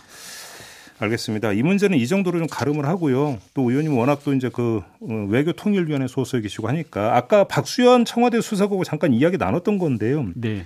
알겠습니다. 0.98 1.52
이 1.52 1.62
문제는 1.62 1.98
이 1.98 2.06
정도로 2.06 2.38
좀 2.38 2.46
가름을 2.50 2.86
하고요. 2.86 3.38
또 3.54 3.70
의원님 3.70 3.96
워낙 3.96 4.20
또 4.24 4.32
이제 4.32 4.48
그 4.52 4.82
어, 5.00 5.26
외교 5.28 5.52
통일위원회 5.52 6.06
소속이시고 6.06 6.68
하니까 6.68 7.16
아까 7.16 7.44
박수현 7.44 8.04
청와대 8.04 8.40
수석하고 8.40 8.84
잠깐 8.84 9.12
이야기 9.12 9.36
나눴던 9.36 9.78
건데요. 9.78 10.28
네. 10.34 10.64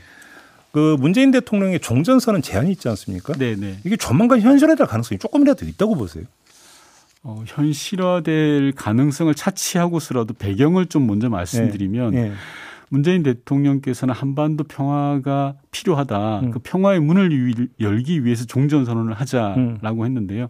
그 0.73 0.97
문재인 1.01 1.33
대통령의 1.33 1.81
종전선언 1.81 2.43
제안이 2.43 2.71
있지 2.71 2.89
않습니까? 2.89 3.33
네, 3.35 3.57
네. 3.57 3.79
이게 3.85 3.97
조만간 3.97 4.41
현실화될 4.41 4.87
가능성이 4.87 5.19
조금이라도 5.19 5.67
있다고 5.67 5.97
보세요. 5.97 6.25
어, 7.23 7.43
현실화될 7.47 8.73
가능성을 8.77 9.35
차치하고서라도 9.35 10.35
배경을 10.35 10.87
좀 10.87 11.07
먼저 11.07 11.29
말씀드리면 11.29 12.13
네, 12.13 12.29
네. 12.29 12.35
문재인 12.91 13.23
대통령께서는 13.23 14.13
한반도 14.13 14.65
평화가 14.65 15.55
필요하다. 15.71 16.41
음. 16.41 16.51
그 16.51 16.59
평화의 16.59 17.01
문을 17.01 17.69
열기 17.79 18.25
위해서 18.25 18.45
종전 18.45 18.85
선언을 18.85 19.15
하자라고 19.15 20.01
음. 20.01 20.05
했는데요. 20.05 20.49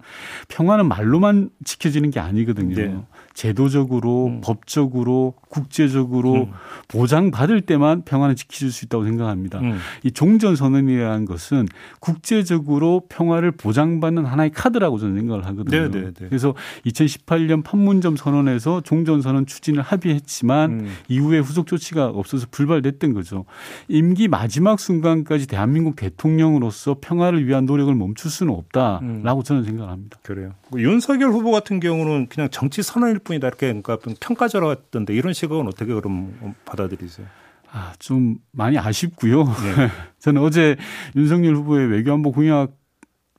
평화는 0.48 0.88
말로만 0.88 1.50
지켜지는 1.64 2.10
게 2.10 2.18
아니거든요. 2.18 2.74
네. 2.74 2.96
제도적으로, 3.34 4.26
음. 4.26 4.40
법적으로, 4.42 5.34
국제적으로 5.50 6.44
음. 6.44 6.52
보장받을 6.88 7.60
때만 7.60 8.02
평화는 8.04 8.36
지켜질 8.36 8.72
수 8.72 8.86
있다고 8.86 9.04
생각합니다. 9.04 9.60
음. 9.60 9.78
이 10.02 10.10
종전 10.10 10.56
선언이라는 10.56 11.26
것은 11.26 11.66
국제적으로 12.00 13.02
평화를 13.08 13.50
보장받는 13.52 14.24
하나의 14.24 14.50
카드라고 14.50 14.98
저는 14.98 15.16
생각을 15.16 15.44
하거든요. 15.46 15.88
네, 15.88 15.90
네, 15.90 16.12
네. 16.12 16.26
그래서 16.28 16.54
2018년 16.86 17.62
판문점 17.62 18.16
선언에서 18.16 18.80
종전 18.80 19.20
선언 19.20 19.44
추진을 19.44 19.82
합의했지만 19.82 20.70
음. 20.70 20.92
이후에 21.08 21.40
후속 21.40 21.66
조치가 21.66 22.06
없어서 22.06 22.46
불발됐던 22.50 23.12
거죠. 23.12 23.44
임기 23.88 24.28
마지막 24.28 24.80
순간 24.80 25.10
순간까지 25.10 25.46
대한민국 25.46 25.96
대통령으로서 25.96 26.96
평화를 27.00 27.46
위한 27.46 27.66
노력을 27.66 27.92
멈출 27.94 28.30
수는 28.30 28.52
없다라고 28.54 29.02
음. 29.04 29.42
저는 29.44 29.64
생각을 29.64 29.90
합니다. 29.90 30.18
그래요. 30.22 30.52
뭐 30.70 30.80
윤석열 30.80 31.30
후보 31.30 31.50
같은 31.50 31.80
경우는 31.80 32.28
그냥 32.28 32.48
정치 32.50 32.82
선언일 32.82 33.18
뿐이다 33.20 33.46
이렇게 33.48 33.66
그러니까 33.68 33.98
평가자로 34.20 34.70
했던데 34.70 35.14
이런 35.14 35.32
시각은 35.40 35.66
어떻게 35.66 35.94
그럼 35.94 36.34
받아들이세요? 36.64 37.26
아, 37.72 37.92
좀 37.98 38.36
많이 38.52 38.78
아쉽고요. 38.78 39.44
네. 39.44 39.52
저는 40.18 40.42
어제 40.42 40.76
윤석열 41.16 41.56
후보의 41.56 41.86
외교안보 41.88 42.32
공약 42.32 42.78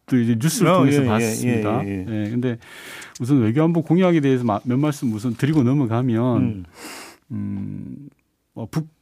도 0.07 0.17
이제 0.17 0.35
뉴스를 0.37 0.71
어, 0.71 0.77
통해서 0.79 1.01
예, 1.01 1.05
예 1.05 1.07
봤습니다. 1.07 1.85
예, 1.85 2.05
예, 2.07 2.25
예. 2.25 2.29
근데 2.29 2.57
우선 3.21 3.39
외교안보 3.41 3.83
공약에 3.83 4.19
대해서 4.19 4.43
몇 4.43 4.77
말씀 4.77 5.13
우선 5.13 5.35
드리고 5.35 5.63
넘어가면 5.63 6.65
음, 7.31 8.09
음뭐 8.55 8.67
북핵 8.71 9.00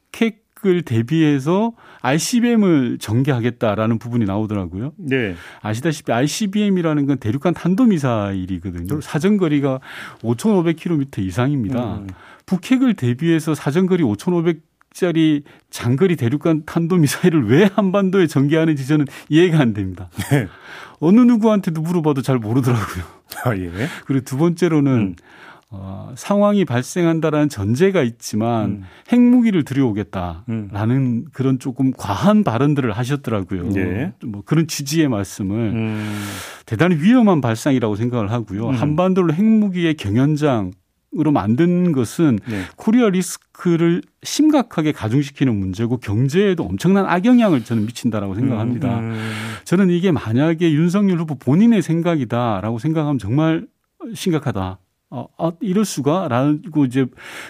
을 0.66 0.82
대비해서 0.82 1.72
ICBM을 2.02 2.98
전개하겠다라는 2.98 3.98
부분이 3.98 4.26
나오더라고요. 4.26 4.92
네. 4.98 5.34
아시다시피 5.62 6.12
ICBM이라는 6.12 7.06
건 7.06 7.16
대륙간 7.16 7.54
탄도미사일이거든요. 7.54 8.86
그렇죠. 8.86 9.00
사정거리가 9.00 9.80
5,500km 10.20 11.20
이상입니다. 11.20 12.00
음. 12.00 12.08
북핵을 12.44 12.92
대비해서 12.92 13.54
사정거리 13.54 14.02
5,500 14.02 14.60
짜리 14.92 15.44
장거리 15.70 16.16
대륙간 16.16 16.64
탄도미사일을 16.66 17.48
왜 17.48 17.64
한반도에 17.64 18.26
전개하는지 18.26 18.86
저는 18.86 19.06
이해가 19.30 19.60
안 19.60 19.72
됩니다. 19.72 20.10
네. 20.30 20.48
어느 20.98 21.20
누구한테도 21.20 21.80
물어봐도 21.80 22.20
잘 22.22 22.38
모르더라고요. 22.38 23.04
아, 23.44 23.56
예. 23.56 23.70
그리고 24.04 24.24
두 24.24 24.36
번째로는 24.36 24.92
음. 24.92 25.14
어, 25.72 26.12
상황이 26.16 26.64
발생한다라는 26.64 27.48
전제가 27.48 28.02
있지만 28.02 28.64
음. 28.64 28.82
핵무기를 29.12 29.64
들여오겠다라는 29.64 30.96
음. 30.96 31.24
그런 31.32 31.60
조금 31.60 31.92
과한 31.92 32.42
발언들을 32.42 32.90
하셨더라고요. 32.90 33.70
예. 33.76 34.12
뭐 34.24 34.42
그런 34.44 34.66
취지의 34.66 35.08
말씀을 35.08 35.56
음. 35.56 36.22
대단히 36.66 36.96
위험한 36.96 37.40
발상이라고 37.40 37.94
생각을 37.94 38.32
하고요. 38.32 38.70
음. 38.70 38.74
한반도를 38.74 39.34
핵무기의 39.34 39.94
경연장 39.94 40.72
으로 41.18 41.32
만든 41.32 41.90
것은 41.90 42.38
네. 42.48 42.62
코리아 42.76 43.08
리스크를 43.08 44.00
심각하게 44.22 44.92
가중시키는 44.92 45.52
문제고 45.58 45.96
경제에도 45.96 46.62
엄청난 46.62 47.04
악영향을 47.06 47.64
저는 47.64 47.86
미친다라고 47.86 48.36
생각합니다. 48.36 49.00
음, 49.00 49.04
음. 49.10 49.32
저는 49.64 49.90
이게 49.90 50.12
만약에 50.12 50.72
윤석열 50.72 51.18
후보 51.18 51.34
본인의 51.34 51.82
생각이다라고 51.82 52.78
생각하면 52.78 53.18
정말 53.18 53.66
심각하다. 54.14 54.78
어, 55.10 55.26
아, 55.38 55.52
이럴 55.60 55.84
수가? 55.84 56.28
라고 56.28 56.84
이제 56.84 57.04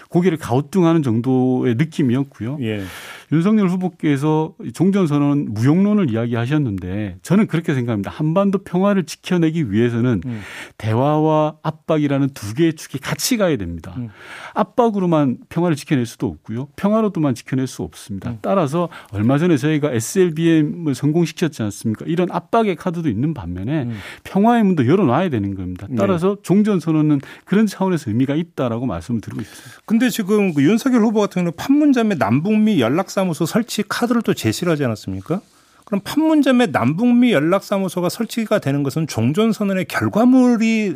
고개를 0.09 0.37
가우뚱하는 0.39 1.03
정도의 1.03 1.75
느낌이었고요. 1.75 2.57
예. 2.61 2.83
윤석열 3.31 3.69
후보께서 3.69 4.53
종전선언 4.73 5.53
무용론을 5.53 6.11
이야기하셨는데 6.11 7.17
저는 7.21 7.47
그렇게 7.47 7.73
생각합니다. 7.73 8.11
한반도 8.11 8.59
평화를 8.59 9.05
지켜내기 9.05 9.71
위해서는 9.71 10.21
음. 10.25 10.41
대화와 10.77 11.55
압박이라는 11.63 12.31
두 12.33 12.53
개의 12.53 12.73
축이 12.73 12.99
같이 12.99 13.37
가야 13.37 13.55
됩니다. 13.55 13.93
음. 13.97 14.09
압박으로만 14.53 15.37
평화를 15.47 15.77
지켜낼 15.77 16.05
수도 16.05 16.27
없고요. 16.27 16.67
평화로도만 16.75 17.35
지켜낼 17.35 17.67
수 17.67 17.83
없습니다. 17.83 18.31
음. 18.31 18.39
따라서 18.41 18.89
얼마 19.13 19.37
전에 19.37 19.55
저희가 19.55 19.91
SLBM을 19.93 20.93
성공시켰지 20.93 21.63
않습니까? 21.63 22.05
이런 22.07 22.29
압박의 22.31 22.75
카드도 22.75 23.07
있는 23.07 23.33
반면에 23.33 23.83
음. 23.83 23.97
평화의 24.25 24.63
문도 24.63 24.87
열어놔야 24.87 25.29
되는 25.29 25.55
겁니다. 25.55 25.87
네. 25.89 25.95
따라서 25.95 26.35
네. 26.35 26.41
종전선언은 26.43 27.21
그런 27.45 27.65
차원에서 27.65 28.11
의미가 28.11 28.35
있다라고 28.35 28.85
말씀을 28.85 29.21
드리고 29.21 29.41
있습니다. 29.41 29.81
근데 29.85 30.09
지금 30.09 30.53
그 30.53 30.63
윤석열 30.63 31.01
후보 31.01 31.21
같은 31.21 31.41
경우는 31.41 31.53
판문점의 31.55 32.17
남북미 32.17 32.81
연락사 32.81 33.20
연락사무소 33.21 33.45
설치 33.45 33.83
카드를 33.87 34.21
또 34.21 34.33
제시를 34.33 34.71
하지 34.71 34.83
않았습니까? 34.83 35.41
그럼 35.85 36.01
판문점에 36.03 36.67
남북미 36.67 37.31
연락사무소가 37.31 38.09
설치가 38.09 38.59
되는 38.59 38.83
것은 38.83 39.07
종전선언의 39.07 39.85
결과물이 39.85 40.95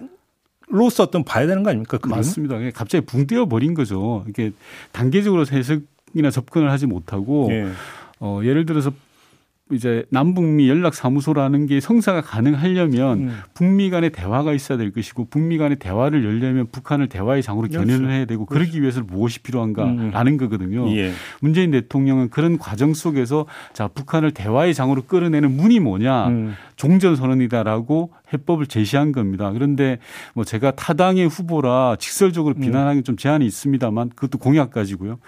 로서 0.67 1.03
어떤 1.03 1.23
봐야 1.23 1.45
되는 1.45 1.63
거 1.63 1.69
아닙니까? 1.69 1.97
그림? 1.97 2.15
맞습니다. 2.15 2.57
갑자기 2.73 3.05
붕 3.05 3.27
떼어 3.27 3.45
버린 3.45 3.73
거죠. 3.73 4.25
이게 4.27 4.51
단계적으로 4.91 5.45
해석이나 5.45 6.31
접근을 6.31 6.71
하지 6.71 6.87
못하고 6.87 7.49
예. 7.51 7.67
어, 8.19 8.41
예를 8.43 8.65
들어서 8.65 8.91
이제 9.71 10.05
남북미 10.11 10.69
연락 10.69 10.93
사무소라는 10.93 11.65
게 11.65 11.79
성사가 11.79 12.21
가능하려면 12.21 13.17
음. 13.17 13.37
북미 13.55 13.89
간의 13.89 14.11
대화가 14.11 14.53
있어야 14.53 14.77
될 14.77 14.91
것이고 14.91 15.25
북미 15.31 15.57
간의 15.57 15.79
대화를 15.79 16.23
열려면 16.23 16.67
북한을 16.71 17.09
대화의 17.09 17.41
장으로 17.41 17.67
견인을 17.69 17.97
그렇죠. 17.97 18.13
해야 18.13 18.25
되고 18.25 18.45
그렇죠. 18.45 18.63
그러기 18.63 18.81
위해서는 18.83 19.07
무엇이 19.07 19.39
필요한가라는 19.39 20.33
음. 20.33 20.37
거거든요. 20.37 20.87
예. 20.95 21.11
문재인 21.41 21.71
대통령은 21.71 22.29
그런 22.29 22.59
과정 22.59 22.93
속에서 22.93 23.47
자 23.73 23.87
북한을 23.87 24.31
대화의 24.31 24.75
장으로 24.75 25.01
끌어내는 25.07 25.57
문이 25.57 25.79
뭐냐 25.79 26.27
음. 26.27 26.53
종전 26.75 27.15
선언이다라고 27.15 28.11
해법을 28.33 28.67
제시한 28.67 29.11
겁니다. 29.11 29.51
그런데 29.51 29.99
뭐 30.33 30.43
제가 30.43 30.71
타당의 30.71 31.27
후보라 31.27 31.97
직설적으로 31.99 32.55
음. 32.55 32.61
비난하기 32.61 33.03
좀 33.03 33.17
제한이 33.17 33.45
있습니다만 33.45 34.09
그것도 34.09 34.37
공약 34.37 34.71
가지고요. 34.71 35.19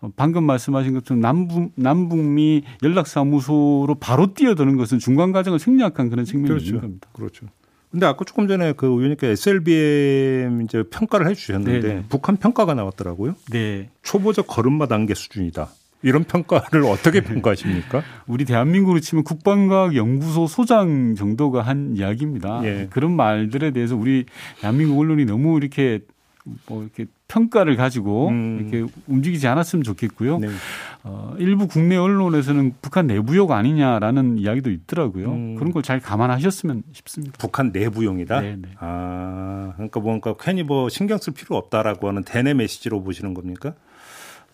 어, 0.00 0.10
방금 0.16 0.44
말씀하신 0.44 0.94
것처럼 0.94 1.20
남북 1.20 1.72
남북미 1.76 2.62
연락사무소로 2.82 3.96
바로 4.00 4.34
뛰어드는 4.34 4.76
것은 4.76 4.98
중간 4.98 5.32
과정을 5.32 5.58
생략한 5.58 6.10
그런 6.10 6.24
측면이 6.24 6.48
그렇죠. 6.48 6.66
있는 6.66 6.80
겁니다. 6.80 7.08
그렇죠. 7.12 7.46
근데 7.90 8.06
아까 8.06 8.24
조금 8.24 8.48
전에 8.48 8.72
그 8.72 8.86
의원님께 8.86 9.28
SLBM 9.28 10.62
이제 10.62 10.82
평가를 10.90 11.28
해 11.28 11.34
주셨는데 11.34 11.80
네네. 11.80 12.04
북한 12.08 12.38
평가가 12.38 12.72
나왔더라고요. 12.72 13.34
네. 13.50 13.90
초보적 14.02 14.46
걸음마 14.46 14.86
단계 14.86 15.12
수준이다. 15.14 15.68
이런 16.02 16.24
평가를 16.24 16.82
어떻게 16.84 17.20
평가하십니까? 17.24 18.02
우리 18.26 18.44
대한민국으로 18.44 19.00
치면 19.00 19.24
국방과학 19.24 19.94
연구소 19.96 20.46
소장 20.46 21.14
정도가 21.14 21.62
한 21.62 21.96
이야기입니다. 21.96 22.60
예. 22.64 22.88
그런 22.90 23.14
말들에 23.16 23.70
대해서 23.70 23.96
우리 23.96 24.24
대한민국 24.60 24.98
언론이 24.98 25.24
너무 25.24 25.56
이렇게 25.56 26.00
뭐 26.68 26.82
이렇게 26.82 27.06
평가를 27.28 27.76
가지고 27.76 28.28
음. 28.30 28.58
이렇게 28.68 28.92
움직이지 29.06 29.46
않았으면 29.46 29.84
좋겠고요. 29.84 30.38
네. 30.40 30.48
어, 31.04 31.34
일부 31.38 31.68
국내 31.68 31.96
언론에서는 31.96 32.74
북한 32.82 33.06
내부용 33.06 33.52
아니냐라는 33.52 34.38
이야기도 34.38 34.70
있더라고요. 34.70 35.30
음. 35.30 35.54
그런 35.54 35.72
걸 35.72 35.82
잘 35.82 36.00
감안하셨으면 36.00 36.82
싶습니다. 36.92 37.36
북한 37.38 37.70
내부용이다. 37.72 38.40
네네. 38.40 38.56
네. 38.56 38.68
아 38.80 39.72
그러니까 39.76 40.00
뭔가 40.00 40.34
괜히 40.38 40.62
뭐 40.64 40.88
신경 40.88 41.18
쓸 41.18 41.32
필요 41.32 41.56
없다라고 41.56 42.08
하는 42.08 42.24
대내 42.24 42.54
메시지로 42.54 43.02
보시는 43.04 43.34
겁니까? 43.34 43.74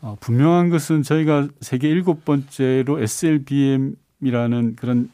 어, 0.00 0.16
분명한 0.20 0.70
것은 0.70 1.02
저희가 1.02 1.48
세계 1.60 1.88
일곱 1.88 2.24
번째로 2.24 3.00
SLBM이라는 3.00 4.76
그런 4.76 5.10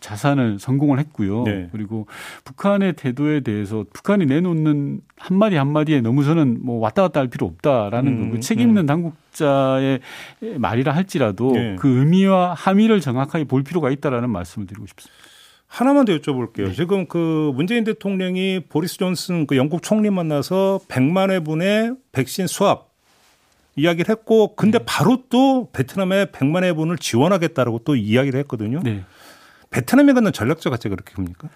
자산을 0.00 0.58
성공을 0.58 0.98
했고요. 1.00 1.42
네. 1.44 1.68
그리고 1.70 2.06
북한의 2.44 2.94
태도에 2.94 3.40
대해서 3.40 3.84
북한이 3.92 4.24
내놓는 4.24 5.00
한 5.18 5.38
마디 5.38 5.56
한 5.56 5.70
마디에 5.70 6.00
너무 6.00 6.24
저는 6.24 6.64
뭐 6.64 6.78
왔다 6.78 7.02
갔다 7.02 7.20
할 7.20 7.28
필요 7.28 7.46
없다라는 7.46 8.12
음, 8.12 8.30
거고 8.30 8.40
책 8.40 8.60
있는 8.60 8.84
음. 8.84 8.86
당국자의 8.86 10.00
말이라 10.56 10.92
할지라도 10.92 11.52
네. 11.52 11.76
그 11.78 11.98
의미와 11.98 12.54
함의를 12.54 13.00
정확하게 13.00 13.44
볼 13.44 13.62
필요가 13.64 13.90
있다라는 13.90 14.30
말씀을 14.30 14.66
드리고 14.66 14.86
싶습니다. 14.86 15.14
하나만 15.66 16.06
더 16.06 16.16
여쭤볼게요. 16.16 16.68
네. 16.68 16.72
지금 16.72 17.06
그 17.06 17.52
문재인 17.54 17.84
대통령이 17.84 18.60
보리스 18.68 18.96
존슨 18.96 19.46
그 19.46 19.56
영국 19.56 19.82
총리 19.82 20.08
만나서 20.08 20.80
100만 20.88 21.30
회분의 21.30 21.96
백신 22.12 22.46
수합 22.46 22.85
이야기를 23.76 24.10
했고 24.10 24.56
근데 24.56 24.78
네. 24.78 24.84
바로 24.86 25.24
또 25.28 25.70
베트남에 25.72 26.26
100만 26.26 26.64
회분을 26.64 26.98
지원하겠다라고 26.98 27.80
또 27.84 27.94
이야기를 27.94 28.40
했거든요. 28.40 28.80
네. 28.82 29.04
베트남에 29.70 30.12
갖는 30.12 30.32
전략적 30.32 30.70
가치가 30.70 30.94
그렇게 30.94 31.14
큽니까? 31.14 31.48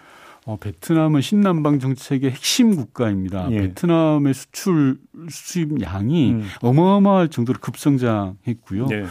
어, 0.47 0.57
베트남은 0.57 1.21
신남방 1.21 1.81
정책의 1.81 2.31
핵심 2.31 2.75
국가입니다. 2.75 3.49
예. 3.53 3.61
베트남의 3.61 4.33
수출 4.35 4.99
수입량이 5.29 6.33
음. 6.33 6.45
어마어마할 6.63 7.29
정도로 7.29 7.59
급성장했고요. 7.61 8.89
예. 8.93 9.05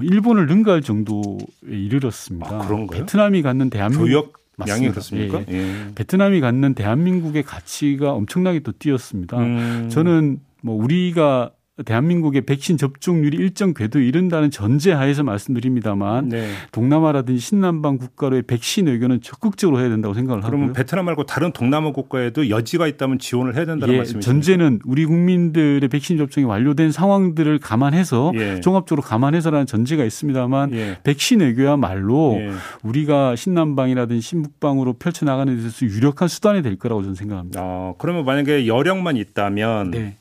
일본을 0.00 0.46
능가할 0.46 0.82
정도에 0.82 1.38
이르렀습니다. 1.68 2.56
아, 2.56 2.66
그런가요? 2.66 3.00
베트남이 3.00 3.42
갖는 3.42 3.70
대한민국 3.70 4.06
교역 4.06 4.32
양이 4.68 4.88
그렇습니까? 4.90 5.44
예. 5.48 5.54
예. 5.54 5.94
베트남이 5.94 6.40
갖는 6.40 6.74
대한민국의 6.74 7.44
가치가 7.44 8.12
엄청나게 8.12 8.60
또 8.60 8.72
뛰었습니다. 8.72 9.38
음. 9.38 9.88
저는 9.88 10.40
뭐 10.62 10.76
우리가 10.82 11.52
대한민국의 11.86 12.42
백신 12.42 12.76
접종률이 12.76 13.38
일정 13.38 13.72
궤도에 13.72 14.04
이른다는 14.04 14.50
전제하에서 14.50 15.22
말씀드립니다만 15.22 16.28
네. 16.28 16.50
동남아라든지 16.70 17.40
신남방 17.40 17.96
국가로의 17.96 18.42
백신 18.42 18.88
의견은 18.88 19.22
적극적으로 19.22 19.80
해야 19.80 19.88
된다고 19.88 20.12
생각을 20.12 20.44
하고요. 20.44 20.50
그러면 20.50 20.72
베트남 20.74 21.06
말고 21.06 21.24
다른 21.24 21.50
동남아 21.50 21.92
국가에도 21.92 22.50
여지가 22.50 22.86
있다면 22.88 23.18
지원을 23.18 23.56
해야 23.56 23.64
된다는 23.64 23.94
예, 23.94 23.98
말씀이시죠? 23.98 24.20
전제는 24.20 24.80
우리 24.84 25.06
국민들의 25.06 25.88
백신 25.88 26.18
접종이 26.18 26.44
완료된 26.44 26.92
상황들을 26.92 27.58
감안해서 27.58 28.32
예. 28.34 28.60
종합적으로 28.60 29.02
감안해서라는 29.02 29.64
전제가 29.64 30.04
있습니다만 30.04 30.74
예. 30.74 30.98
백신 31.04 31.40
외교야말로 31.40 32.36
예. 32.38 32.50
우리가 32.82 33.34
신남방이라든지 33.34 34.20
신북방으로 34.20 34.94
펼쳐나가는 34.94 35.54
데 35.54 35.58
있어서 35.58 35.86
유력한 35.86 36.28
수단이 36.28 36.60
될 36.60 36.76
거라고 36.76 37.00
저는 37.00 37.14
생각합니다. 37.14 37.60
어, 37.62 37.94
그러면 37.96 38.26
만약에 38.26 38.66
여력만 38.66 39.16
있다면 39.16 39.90
네. 39.90 40.16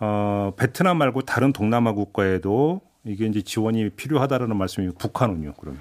어, 0.00 0.52
베트남 0.56 0.98
말고 0.98 1.22
다른 1.22 1.52
동남아 1.52 1.92
국가에도 1.92 2.80
이게 3.04 3.26
이제 3.26 3.42
지원이 3.42 3.90
필요하다라는 3.90 4.56
말씀이 4.56 4.88
북한은요, 4.98 5.54
그러면? 5.58 5.80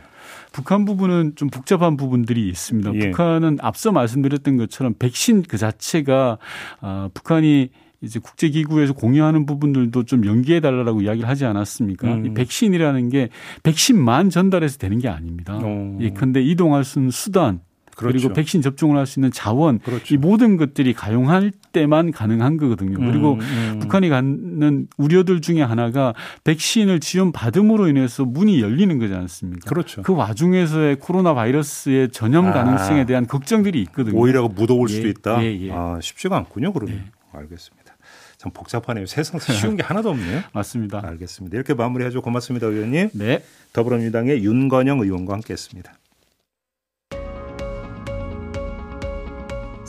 북한 0.52 0.86
부분은 0.86 1.34
좀 1.36 1.50
복잡한 1.50 1.98
부분들이 1.98 2.48
있습니다. 2.50 2.94
예. 2.96 3.00
북한은 3.12 3.58
앞서 3.62 3.92
말씀드렸던 3.92 4.58
것처럼 4.58 4.94
백신 4.98 5.44
그 5.44 5.58
자체가 5.58 6.38
어, 6.82 7.10
북한이 7.14 7.70
이제 8.02 8.20
국제기구에서 8.20 8.94
공유하는 8.94 9.46
부분들도 9.46 10.04
좀 10.04 10.26
연기해 10.26 10.62
달라고 10.62 11.02
이야기를 11.02 11.28
하지 11.28 11.46
않았습니까? 11.46 12.14
음. 12.14 12.26
이 12.26 12.34
백신이라는 12.34 13.10
게 13.10 13.30
백신만 13.64 14.30
전달해서 14.30 14.78
되는 14.78 15.00
게 15.00 15.10
아닙니다. 15.10 15.58
오. 15.58 15.98
예, 16.00 16.10
근데 16.12 16.42
이동할 16.42 16.86
수 16.86 17.00
있는 17.00 17.12
수단 17.12 17.60
그렇죠. 18.00 18.18
그리고 18.18 18.34
백신 18.34 18.62
접종을 18.62 18.98
할 18.98 19.10
수 19.10 19.20
있는 19.20 19.32
자원 19.32 19.80
그렇죠. 19.80 20.14
이 20.14 20.18
모든 20.18 20.56
것들이 20.56 20.94
가용할 20.94 21.52
때만 21.72 22.12
가능한 22.12 22.58
거거든요. 22.58 22.98
그리고 22.98 23.34
음, 23.34 23.40
음. 23.40 23.80
북한이 23.80 24.08
갖는 24.10 24.88
우려들 24.98 25.42
중에 25.42 25.62
하나가 25.62 26.14
백신을 26.44 27.00
지원 27.00 27.32
받음으로 27.32 27.88
인해서 27.88 28.24
문이 28.24 28.62
열리는 28.62 28.98
거지 29.00 29.14
않습니까? 29.14 29.68
그렇죠. 29.68 30.02
그 30.04 30.14
와중에서의 30.14 30.98
코로나 31.00 31.34
바이러스의 31.34 32.10
전염 32.12 32.48
아. 32.48 32.54
가능성에 32.54 33.06
대한 33.06 33.28
걱정들이 33.28 33.82
있거든요. 33.84 34.18
오히려 34.18 34.48
무더울 34.48 34.90
예, 34.90 34.94
수도 34.94 35.08
있다. 35.08 35.44
예, 35.44 35.60
예. 35.60 35.72
아, 35.72 36.00
쉽지가 36.02 36.38
않군요. 36.38 36.72
그러면 36.72 36.96
예. 36.96 37.38
알겠습니다. 37.38 37.96
참 38.38 38.52
복잡하네요. 38.54 39.06
세상에서 39.06 39.52
쉬운 39.52 39.76
게 39.76 39.84
하나도 39.84 40.12
없네요. 40.12 40.44
맞습니다. 40.54 41.02
알겠습니다. 41.04 41.56
이렇게 41.58 41.74
마무리해줘 41.74 42.22
고맙습니다, 42.22 42.68
의원님. 42.68 43.10
네. 43.14 43.44
더불어민주당의 43.74 44.44
윤건영 44.44 45.00
의원과 45.02 45.34
함께했습니다. 45.34 45.92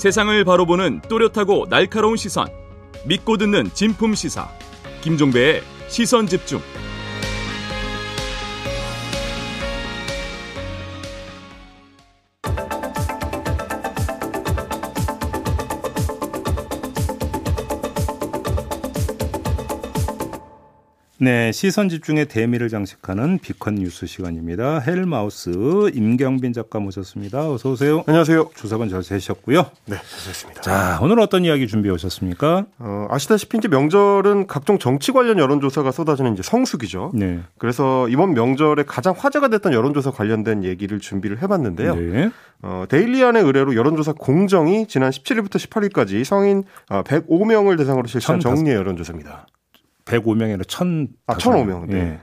세상을 0.00 0.44
바로 0.46 0.64
보는 0.64 1.02
또렷하고 1.10 1.66
날카로운 1.68 2.16
시선. 2.16 2.48
믿고 3.04 3.36
듣는 3.36 3.70
진품 3.74 4.14
시사. 4.14 4.48
김종배의 5.02 5.62
시선 5.88 6.26
집중. 6.26 6.62
네, 21.22 21.52
시선 21.52 21.90
집중의 21.90 22.28
대미를 22.28 22.70
장식하는 22.70 23.40
비컨 23.40 23.74
뉴스 23.74 24.06
시간입니다. 24.06 24.78
헬마우스 24.78 25.90
임경빈 25.92 26.54
작가 26.54 26.78
모셨습니다. 26.78 27.50
어서 27.50 27.72
오세요. 27.72 28.02
안녕하세요. 28.06 28.48
주석은 28.54 28.88
잘 28.88 29.02
되셨고요. 29.02 29.66
네, 29.84 29.96
잘됐습니다. 29.96 30.62
자, 30.62 30.98
오늘 31.02 31.20
어떤 31.20 31.44
이야기 31.44 31.66
준비해 31.68 31.92
오셨습니까? 31.92 32.64
어, 32.78 33.06
아시다시피 33.10 33.58
이제 33.58 33.68
명절은 33.68 34.46
각종 34.46 34.78
정치 34.78 35.12
관련 35.12 35.38
여론조사가 35.38 35.90
쏟아지는 35.90 36.32
이제 36.32 36.42
성수기죠. 36.42 37.12
네. 37.12 37.40
그래서 37.58 38.08
이번 38.08 38.32
명절에 38.32 38.84
가장 38.84 39.14
화제가 39.14 39.48
됐던 39.48 39.74
여론조사 39.74 40.12
관련된 40.12 40.64
얘기를 40.64 41.00
준비를 41.00 41.42
해봤는데요. 41.42 41.96
네. 41.96 42.30
어, 42.62 42.84
데일리안의 42.88 43.42
의뢰로 43.42 43.76
여론조사 43.76 44.14
공정이 44.14 44.86
지난 44.88 45.10
17일부터 45.10 45.56
18일까지 45.56 46.24
성인 46.24 46.64
105명을 46.88 47.74
어, 47.74 47.76
대상으로 47.76 48.06
실시한 48.06 48.40
정리의 48.40 48.74
여론조사입니다. 48.76 49.46
105명이 50.10 50.44
아니라 50.44 50.64
1000. 50.64 51.08
아, 51.26 51.34
1005명. 51.34 51.86
네. 51.88 51.98
예. 51.98 52.20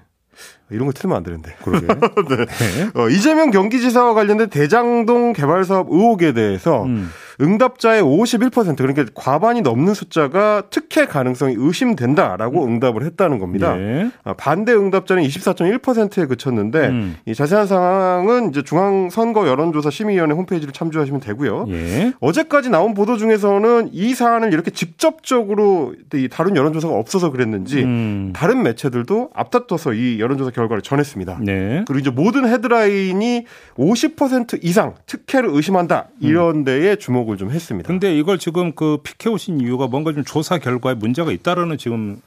이런 0.69 0.85
거 0.85 0.91
틀면 0.91 1.17
안 1.17 1.23
되는데. 1.23 1.55
그러게. 1.63 1.87
네. 1.87 2.45
네. 2.45 2.89
어, 2.93 3.09
이재명 3.09 3.51
경기지사와 3.51 4.13
관련된 4.13 4.49
대장동 4.49 5.33
개발 5.33 5.63
사업 5.63 5.87
의혹에 5.89 6.33
대해서 6.33 6.83
음. 6.83 7.09
응답자의 7.39 8.01
51% 8.01 8.77
그러니까 8.77 9.05
과반이 9.13 9.61
넘는 9.61 9.93
숫자가 9.93 10.63
특혜 10.71 11.05
가능성이 11.05 11.55
의심된다라고 11.57 12.65
음. 12.65 12.73
응답을 12.73 13.03
했다는 13.03 13.37
겁니다. 13.39 13.75
네. 13.75 14.09
반대 14.37 14.73
응답자는 14.73 15.23
24.1%에 15.23 16.25
그쳤는데 16.25 16.87
음. 16.87 17.17
이 17.25 17.35
자세한 17.35 17.67
상황은 17.67 18.49
이제 18.49 18.63
중앙 18.63 19.09
선거 19.09 19.47
여론조사 19.47 19.91
심의위원회 19.91 20.33
홈페이지를 20.33 20.73
참조하시면 20.73 21.21
되고요. 21.21 21.67
예. 21.69 22.13
어제까지 22.19 22.69
나온 22.69 22.93
보도 22.95 23.17
중에서는 23.17 23.89
이 23.91 24.15
사안을 24.15 24.51
이렇게 24.51 24.71
직접적으로 24.71 25.93
다룬 26.31 26.55
여론조사가 26.55 26.93
없어서 26.93 27.31
그랬는지 27.31 27.83
음. 27.83 28.33
다른 28.35 28.63
매체들도 28.63 29.29
앞다퉈서 29.33 29.93
이 29.93 30.19
여론조사 30.19 30.51
결과를 30.57 30.81
전했습니다. 30.81 31.39
네. 31.41 31.83
그리고 31.87 31.99
이제 31.99 32.09
모든 32.09 32.47
헤드라인이 32.47 33.45
50% 33.75 34.63
이상 34.63 34.95
특혜를 35.05 35.49
의심한다 35.51 36.07
이런 36.19 36.63
데에 36.63 36.95
주목 36.95 37.27
주목을 37.27 37.37
좀 37.37 37.51
했습니다. 37.51 37.87
근데 37.87 38.15
이걸 38.17 38.37
지금 38.37 38.73
그 38.73 38.99
피해 39.03 39.33
오신 39.33 39.61
이유가 39.61 39.87
뭔가 39.87 40.13
좀 40.13 40.23
조사 40.23 40.57
결과에 40.57 40.93
문제가 40.93 41.31
있다라는 41.31 41.77
지금 41.77 42.21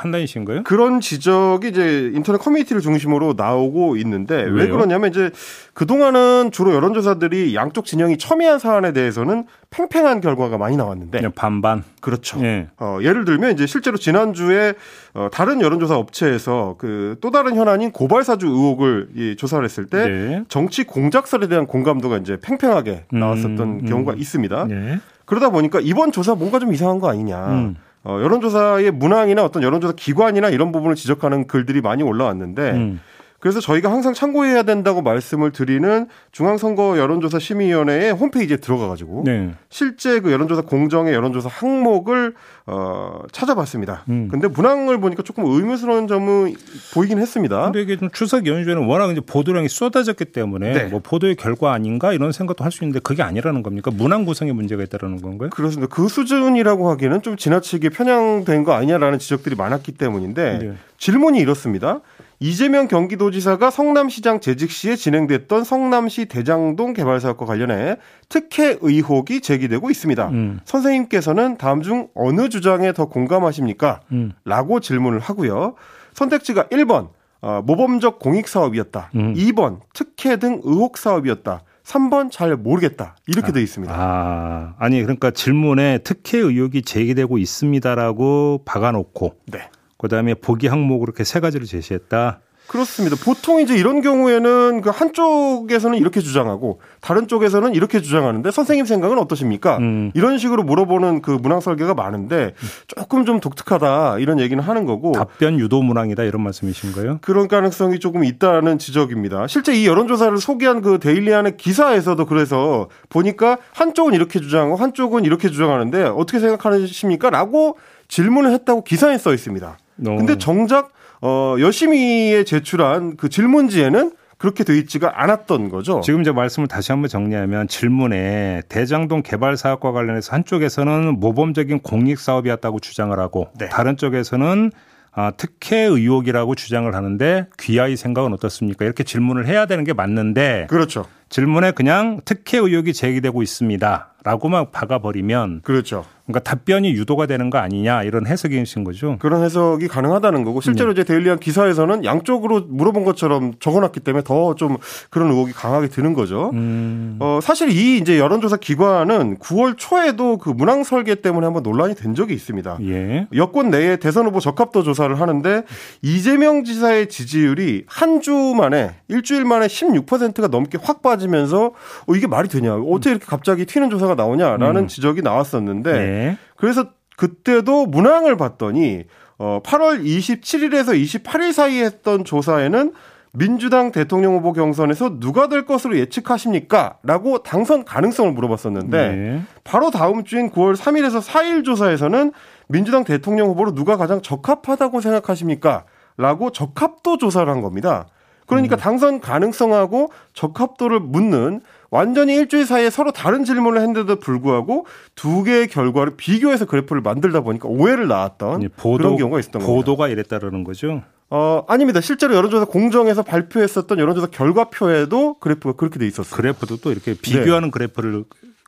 판단이신가요? 0.00 0.62
그런 0.64 1.00
지적이 1.00 1.68
이제 1.68 2.10
인터넷 2.14 2.38
커뮤니티를 2.38 2.80
중심으로 2.82 3.34
나오고 3.36 3.96
있는데 3.98 4.42
왜요? 4.42 4.54
왜 4.54 4.66
그러냐면 4.68 5.10
이제 5.10 5.30
그동안은 5.74 6.50
주로 6.52 6.74
여론조사들이 6.74 7.54
양쪽 7.54 7.84
진영이 7.84 8.18
첨예한 8.18 8.58
사안에 8.58 8.92
대해서는 8.92 9.44
팽팽한 9.70 10.20
결과가 10.20 10.58
많이 10.58 10.76
나왔는데 10.76 11.28
반반 11.36 11.84
그렇죠. 12.00 12.42
예. 12.42 12.68
어, 12.78 12.98
예를 13.02 13.24
들면 13.24 13.52
이제 13.52 13.66
실제로 13.66 13.96
지난주에 13.96 14.74
어, 15.14 15.28
다른 15.32 15.60
여론조사 15.60 15.96
업체에서 15.96 16.76
그 16.78 17.10
또 17.20 17.30
다른 17.30 17.54
현안인 17.56 17.92
고발사주 17.92 18.46
의혹을 18.46 19.08
이 19.14 19.36
조사를 19.36 19.64
했을 19.64 19.86
때 19.86 20.08
네. 20.08 20.44
정치 20.48 20.84
공작설에 20.84 21.48
대한 21.48 21.66
공감도가 21.66 22.18
이제 22.18 22.38
팽팽하게 22.40 23.04
나왔었던 23.12 23.60
음, 23.60 23.80
음. 23.82 23.86
경우가 23.86 24.14
있습니다. 24.14 24.66
네. 24.66 24.98
그러다 25.24 25.50
보니까 25.50 25.80
이번 25.82 26.12
조사 26.12 26.34
뭔가 26.34 26.58
좀 26.58 26.72
이상한 26.72 26.98
거 26.98 27.08
아니냐. 27.08 27.46
음. 27.48 27.76
어, 28.02 28.18
여론조사의 28.22 28.92
문항이나 28.92 29.44
어떤 29.44 29.62
여론조사 29.62 29.94
기관이나 29.96 30.48
이런 30.48 30.72
부분을 30.72 30.94
지적하는 30.94 31.46
글들이 31.46 31.80
많이 31.80 32.02
올라왔는데 32.02 32.70
음. 32.72 33.00
그래서 33.40 33.58
저희가 33.60 33.90
항상 33.90 34.12
참고해야 34.12 34.62
된다고 34.64 35.00
말씀을 35.02 35.50
드리는 35.50 36.06
중앙선거 36.30 36.98
여론조사 36.98 37.38
심의위원회의 37.38 38.12
홈페이지에 38.12 38.58
들어가 38.58 38.86
가지고 38.88 39.22
네. 39.24 39.52
실제 39.70 40.20
그 40.20 40.30
여론조사 40.30 40.62
공정의 40.62 41.14
여론조사 41.14 41.48
항목을 41.50 42.34
어, 42.66 43.20
찾아봤습니다. 43.32 44.04
음. 44.10 44.28
근데 44.30 44.46
문항을 44.46 45.00
보니까 45.00 45.22
조금 45.22 45.44
의문스러운 45.46 46.06
점은 46.06 46.54
보이긴 46.94 47.18
했습니다. 47.18 47.64
근데 47.64 47.80
이게 47.82 47.96
좀 47.96 48.10
추석 48.12 48.46
연휴에는 48.46 48.84
워낙 48.86 49.10
이제 49.10 49.20
보도량이 49.20 49.68
쏟아졌기 49.68 50.26
때문에 50.26 50.72
네. 50.72 50.84
뭐 50.84 51.00
보도의 51.02 51.34
결과 51.36 51.72
아닌가 51.72 52.12
이런 52.12 52.32
생각도 52.32 52.62
할 52.64 52.70
수 52.70 52.84
있는데 52.84 53.00
그게 53.00 53.22
아니라는 53.24 53.64
겁니까? 53.64 53.90
문항 53.90 54.24
구성에 54.26 54.52
문제가 54.52 54.84
있다라는 54.84 55.20
건가요? 55.22 55.50
그렇습니다. 55.50 55.92
그 55.92 56.06
수준이라고 56.06 56.88
하기에는 56.90 57.22
좀 57.22 57.36
지나치게 57.36 57.88
편향된 57.88 58.62
거 58.62 58.74
아니냐라는 58.74 59.18
지적들이 59.18 59.56
많았기 59.56 59.92
때문인데 59.92 60.58
네. 60.58 60.72
질문이 60.98 61.40
이렇습니다. 61.40 62.00
이재명 62.42 62.88
경기도지사가 62.88 63.70
성남시장 63.70 64.40
재직 64.40 64.70
시에 64.70 64.96
진행됐던 64.96 65.62
성남시 65.62 66.24
대장동 66.24 66.94
개발 66.94 67.20
사업과 67.20 67.44
관련해 67.44 67.96
특혜 68.30 68.78
의혹이 68.80 69.42
제기되고 69.42 69.90
있습니다. 69.90 70.28
음. 70.30 70.60
선생님께서는 70.64 71.58
다음 71.58 71.82
중 71.82 72.08
어느 72.14 72.48
주장에 72.48 72.94
더 72.94 73.06
공감하십니까? 73.06 74.00
음. 74.12 74.32
라고 74.46 74.80
질문을 74.80 75.20
하고요. 75.20 75.74
선택지가 76.14 76.68
1번 76.68 77.10
어, 77.42 77.62
모범적 77.64 78.18
공익 78.18 78.48
사업이었다. 78.48 79.10
음. 79.16 79.34
2번 79.34 79.80
특혜 79.92 80.36
등 80.36 80.62
의혹 80.64 80.96
사업이었다. 80.96 81.62
3번 81.84 82.30
잘 82.30 82.56
모르겠다. 82.56 83.16
이렇게 83.26 83.48
아, 83.48 83.52
돼 83.52 83.62
있습니다. 83.62 83.92
아, 83.94 84.74
아니 84.78 85.02
그러니까 85.02 85.30
질문에 85.30 85.98
특혜 86.04 86.38
의혹이 86.38 86.82
제기되고 86.82 87.36
있습니다라고 87.36 88.62
박아 88.64 88.92
놓고 88.92 89.34
네. 89.46 89.68
그다음에 90.00 90.34
보기 90.34 90.66
항목으로 90.66 91.10
이렇게 91.10 91.24
세 91.24 91.40
가지를 91.40 91.66
제시했다. 91.66 92.40
그렇습니다. 92.70 93.16
보통 93.24 93.60
이제 93.60 93.76
이런 93.76 94.00
경우에는 94.00 94.80
그 94.80 94.90
한쪽에서는 94.90 95.98
이렇게 95.98 96.20
주장하고 96.20 96.80
다른 97.00 97.26
쪽에서는 97.26 97.74
이렇게 97.74 98.00
주장하는데 98.00 98.48
선생님 98.52 98.86
생각은 98.86 99.18
어떠십니까? 99.18 99.78
음. 99.78 100.12
이런 100.14 100.38
식으로 100.38 100.62
물어보는 100.62 101.20
그 101.20 101.32
문항 101.32 101.58
설계가 101.58 101.94
많은데 101.94 102.54
조금 102.86 103.24
좀 103.24 103.40
독특하다 103.40 104.20
이런 104.20 104.38
얘기는 104.38 104.62
하는 104.62 104.84
거고 104.84 105.10
답변 105.10 105.58
유도 105.58 105.82
문항이다 105.82 106.22
이런 106.22 106.44
말씀이신 106.44 106.92
거예요? 106.92 107.18
그런 107.22 107.48
가능성이 107.48 107.98
조금 107.98 108.22
있다는 108.22 108.78
지적입니다. 108.78 109.48
실제 109.48 109.74
이 109.74 109.84
여론조사를 109.88 110.38
소개한 110.38 110.80
그 110.80 111.00
데일리안의 111.00 111.56
기사에서도 111.56 112.24
그래서 112.26 112.88
보니까 113.08 113.58
한쪽은 113.72 114.14
이렇게 114.14 114.40
주장하고 114.40 114.76
한쪽은 114.76 115.24
이렇게 115.24 115.50
주장하는데 115.50 116.04
어떻게 116.04 116.38
생각하십니까? 116.38 117.30
라고 117.30 117.78
질문을 118.06 118.52
했다고 118.52 118.84
기사에 118.84 119.18
써 119.18 119.34
있습니다. 119.34 119.76
근데 120.16 120.38
정작 120.38 120.92
어 121.22 121.56
여심이에 121.58 122.44
제출한 122.44 123.16
그 123.16 123.28
질문지에는 123.28 124.12
그렇게 124.40 124.64
돼 124.64 124.78
있지가 124.78 125.22
않았던 125.22 125.68
거죠. 125.68 126.00
지금 126.02 126.22
이제 126.22 126.32
말씀을 126.32 126.66
다시 126.66 126.92
한번 126.92 127.10
정리하면 127.10 127.68
질문에 127.68 128.62
대장동 128.70 129.22
개발 129.22 129.58
사업과 129.58 129.92
관련해서 129.92 130.32
한쪽에서는 130.32 131.20
모범적인 131.20 131.80
공익 131.80 132.18
사업이었다고 132.18 132.80
주장을 132.80 133.16
하고 133.18 133.48
네. 133.58 133.68
다른 133.68 133.98
쪽에서는 133.98 134.72
아, 135.12 135.32
특혜 135.36 135.80
의혹이라고 135.80 136.54
주장을 136.54 136.94
하는데 136.94 137.46
귀하의 137.58 137.96
생각은 137.98 138.32
어떻습니까? 138.32 138.86
이렇게 138.86 139.04
질문을 139.04 139.46
해야 139.46 139.66
되는 139.66 139.84
게 139.84 139.92
맞는데 139.92 140.68
그렇죠. 140.70 141.04
질문에 141.30 141.70
그냥 141.72 142.20
특혜 142.24 142.58
의혹이 142.58 142.92
제기되고 142.92 143.42
있습니다 143.42 144.06
라고만 144.22 144.70
박아버리면 144.70 145.62
그렇죠. 145.62 146.04
그러니까 146.26 146.48
답변이 146.48 146.92
유도가 146.92 147.26
되는 147.26 147.50
거 147.50 147.58
아니냐 147.58 148.04
이런 148.04 148.24
해석이신 148.26 148.84
거죠. 148.84 149.16
그런 149.18 149.42
해석이 149.42 149.88
가능하다는 149.88 150.44
거고 150.44 150.60
실제로 150.60 150.92
네. 150.92 151.00
이제 151.00 151.04
데일리한 151.12 151.40
기사에서는 151.40 152.04
양쪽으로 152.04 152.66
물어본 152.68 153.04
것처럼 153.04 153.54
적어놨기 153.58 154.00
때문에 154.00 154.22
더 154.22 154.54
좀 154.54 154.76
그런 155.08 155.30
의혹이 155.30 155.52
강하게 155.52 155.88
드는 155.88 156.12
거죠. 156.12 156.50
음. 156.52 157.16
어, 157.18 157.40
사실 157.42 157.70
이 157.70 157.96
이제 157.96 158.18
여론조사 158.18 158.58
기관은 158.58 159.38
9월 159.38 159.74
초에도 159.78 160.36
그 160.36 160.50
문항 160.50 160.84
설계 160.84 161.14
때문에 161.16 161.46
한번 161.46 161.62
논란이 161.62 161.94
된 161.94 162.14
적이 162.14 162.34
있습니다. 162.34 162.78
예. 162.82 163.26
여권 163.34 163.70
내에 163.70 163.96
대선 163.96 164.26
후보 164.26 164.38
적합도 164.38 164.82
조사를 164.82 165.18
하는데 165.18 165.62
이재명 166.02 166.62
지사의 166.64 167.08
지지율이 167.08 167.84
한 167.86 168.20
주 168.20 168.32
만에 168.54 168.90
일주일 169.08 169.46
만에 169.46 169.66
16%가 169.66 170.48
넘게 170.48 170.78
확 170.82 171.00
빠 171.00 171.16
지면서 171.20 171.66
어, 172.06 172.14
이게 172.16 172.26
말이 172.26 172.48
되냐? 172.48 172.74
어떻게 172.74 173.10
이렇게 173.10 173.26
갑자기 173.26 173.64
튀는 173.64 173.90
조사가 173.90 174.16
나오냐라는 174.16 174.82
음. 174.82 174.88
지적이 174.88 175.22
나왔었는데. 175.22 175.92
네. 175.92 175.98
네. 175.98 176.38
그래서 176.56 176.86
그때도 177.16 177.86
문항을 177.86 178.36
봤더니 178.36 179.04
어 179.38 179.60
8월 179.64 180.04
27일에서 180.04 181.00
28일 181.00 181.52
사이에 181.52 181.84
했던 181.84 182.24
조사에는 182.24 182.92
민주당 183.32 183.92
대통령 183.92 184.34
후보 184.34 184.52
경선에서 184.52 185.20
누가 185.20 185.48
될 185.48 185.64
것으로 185.64 185.96
예측하십니까? 185.98 186.96
라고 187.02 187.42
당선 187.42 187.84
가능성을 187.84 188.32
물어봤었는데 188.32 189.08
네. 189.08 189.42
바로 189.62 189.90
다음 189.90 190.24
주인 190.24 190.50
9월 190.50 190.76
3일에서 190.76 191.22
4일 191.22 191.64
조사에서는 191.64 192.32
민주당 192.68 193.04
대통령 193.04 193.48
후보로 193.48 193.74
누가 193.74 193.96
가장 193.96 194.20
적합하다고 194.20 195.00
생각하십니까? 195.00 195.84
라고 196.16 196.50
적합도 196.50 197.18
조사를 197.18 197.48
한 197.48 197.60
겁니다. 197.60 198.06
그러니까 198.50 198.76
음. 198.76 198.78
당선 198.78 199.20
가능성하고 199.20 200.10
적합도를 200.34 200.98
묻는 200.98 201.60
완전히 201.90 202.34
일주일 202.34 202.66
사이에 202.66 202.90
서로 202.90 203.12
다른 203.12 203.44
질문을 203.44 203.80
했는데도 203.80 204.16
불구하고 204.16 204.86
두 205.14 205.44
개의 205.44 205.68
결과를 205.68 206.16
비교해서 206.16 206.66
그래프를 206.66 207.00
만들다 207.00 207.40
보니까 207.40 207.68
오해를 207.68 208.08
낳았던 208.08 208.68
보도, 208.76 208.98
그런 208.98 209.16
경우가 209.16 209.38
있었던 209.38 209.62
거죠. 209.62 209.72
보도가 209.72 210.08
이랬다라는 210.08 210.64
거죠. 210.64 211.02
어, 211.30 211.64
아닙니다. 211.68 212.00
실제로 212.00 212.34
여론조사 212.34 212.64
공정에서 212.64 213.22
발표했었던 213.22 213.98
여론조사 213.98 214.26
결과표에도 214.28 215.38
그래프가 215.38 215.76
그렇게 215.76 216.00
돼 216.00 216.06
있었어요. 216.08 216.36
그래프도 216.36 216.78
또 216.78 216.90
이렇게 216.90 217.14
비교하는 217.14 217.68
네. 217.68 217.70
그래프를 217.70 218.24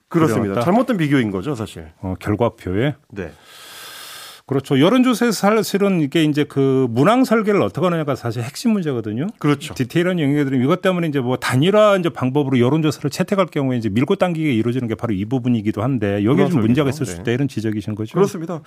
그렇습니다. 0.08 0.42
그려왔다? 0.42 0.64
잘못된 0.64 0.96
비교인 0.98 1.30
거죠, 1.30 1.54
사실. 1.54 1.88
어, 2.00 2.14
결과표에. 2.20 2.94
네. 3.10 3.32
그렇죠. 4.46 4.80
여론조사에서 4.80 5.32
사실은 5.32 6.00
이게 6.00 6.24
이제 6.24 6.44
그 6.44 6.86
문항 6.90 7.24
설계를 7.24 7.62
어떻게 7.62 7.84
하느냐가 7.84 8.14
사실 8.14 8.42
핵심 8.42 8.72
문제거든요. 8.72 9.28
그렇죠. 9.38 9.74
디테일한 9.74 10.18
영역들은 10.18 10.62
이것 10.62 10.82
때문에 10.82 11.08
이제 11.08 11.20
뭐 11.20 11.36
단일화 11.36 11.96
이제 11.96 12.08
방법으로 12.08 12.58
여론조사를 12.58 13.10
채택할 13.10 13.46
경우에 13.46 13.76
이제 13.76 13.88
밀고 13.88 14.16
당기게 14.16 14.52
이루어지는 14.52 14.88
게 14.88 14.94
바로 14.94 15.14
이 15.14 15.24
부분이기도 15.24 15.82
한데 15.82 16.24
여기에 16.24 16.48
좀 16.48 16.60
문제가 16.60 16.90
있을 16.90 17.06
수 17.06 17.14
있다 17.14 17.24
네. 17.24 17.34
이런 17.34 17.48
지적이신 17.48 17.94
거죠. 17.94 18.14
그렇습니다. 18.14 18.60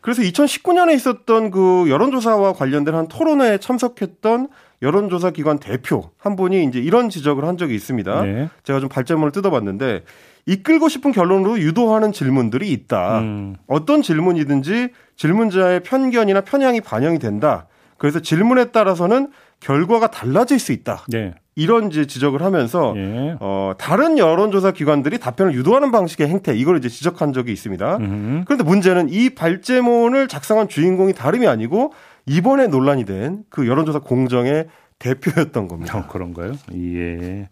그래서 0.00 0.22
2019년에 0.22 0.94
있었던 0.94 1.50
그 1.50 1.86
여론조사와 1.88 2.52
관련된 2.52 2.94
한 2.94 3.08
토론회에 3.08 3.58
참석했던 3.58 4.48
여론조사 4.82 5.30
기관 5.30 5.58
대표 5.58 6.10
한 6.18 6.36
분이 6.36 6.64
이제 6.64 6.80
이런 6.80 7.08
지적을 7.08 7.44
한 7.44 7.56
적이 7.56 7.74
있습니다. 7.76 8.22
네. 8.22 8.48
제가 8.64 8.80
좀 8.80 8.88
발제문을 8.88 9.30
뜯어봤는데 9.32 10.02
이끌고 10.46 10.88
싶은 10.88 11.12
결론으로 11.12 11.58
유도하는 11.60 12.12
질문들이 12.12 12.72
있다. 12.72 13.20
음. 13.20 13.56
어떤 13.66 14.02
질문이든지 14.02 14.88
질문자의 15.16 15.80
편견이나 15.82 16.40
편향이 16.42 16.80
반영이 16.80 17.18
된다. 17.18 17.66
그래서 17.98 18.20
질문에 18.20 18.66
따라서는 18.72 19.28
결과가 19.60 20.10
달라질 20.10 20.58
수 20.58 20.72
있다. 20.72 21.04
네. 21.08 21.34
이런 21.54 21.88
이제 21.88 22.06
지적을 22.06 22.42
하면서 22.42 22.94
예. 22.96 23.36
어, 23.38 23.74
다른 23.78 24.16
여론조사 24.18 24.72
기관들이 24.72 25.18
답변을 25.18 25.54
유도하는 25.54 25.92
방식의 25.92 26.26
행태 26.26 26.56
이걸 26.56 26.78
이제 26.78 26.88
지적한 26.88 27.32
적이 27.32 27.52
있습니다. 27.52 27.96
음흠. 27.98 28.44
그런데 28.46 28.64
문제는 28.64 29.10
이 29.10 29.30
발제문을 29.30 30.26
작성한 30.28 30.68
주인공이 30.68 31.12
다름이 31.12 31.46
아니고 31.46 31.92
이번에 32.26 32.66
논란이 32.68 33.04
된 33.04 33.44
그 33.50 33.68
여론조사 33.68 34.00
공정의 34.00 34.66
대표였던 34.98 35.68
겁니다. 35.68 35.98
어, 35.98 36.06
그런가요? 36.08 36.52
예. 36.74 37.48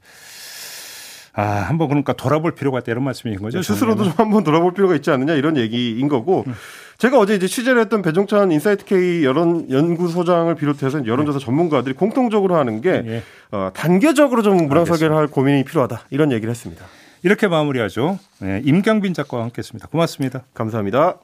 아, 1.32 1.42
한번 1.42 1.88
그러니까 1.88 2.12
돌아볼 2.12 2.54
필요가 2.54 2.78
있다 2.78 2.92
이런 2.92 3.04
말씀인 3.04 3.38
거죠. 3.40 3.58
네, 3.58 3.62
스스로도 3.62 4.04
좀 4.04 4.12
한번 4.16 4.44
돌아볼 4.44 4.74
필요가 4.74 4.94
있지 4.94 5.10
않느냐 5.10 5.34
이런 5.34 5.56
얘기인 5.56 6.08
거고. 6.08 6.44
음. 6.46 6.54
제가 6.98 7.18
어제 7.18 7.34
이제 7.34 7.46
취재를 7.46 7.80
했던 7.80 8.02
배종찬 8.02 8.52
인사이트 8.52 8.84
K 8.84 9.24
여론 9.24 9.70
연구소장을 9.70 10.54
비롯해서 10.54 11.06
여론조사 11.06 11.38
네. 11.38 11.44
전문가들이 11.46 11.94
공통적으로 11.94 12.56
하는 12.56 12.82
게 12.82 13.00
네. 13.00 13.22
어, 13.50 13.70
단계적으로 13.72 14.42
좀 14.42 14.68
문항 14.68 14.84
설계를 14.84 15.16
할 15.16 15.26
고민이 15.26 15.64
필요하다 15.64 16.02
이런 16.10 16.30
얘기를 16.30 16.50
했습니다. 16.50 16.84
이렇게 17.22 17.48
마무리하죠. 17.48 18.18
네, 18.40 18.60
임경빈 18.66 19.14
작가와 19.14 19.44
함께했습니다. 19.44 19.88
고맙습니다. 19.88 20.42
감사합니다. 20.52 21.16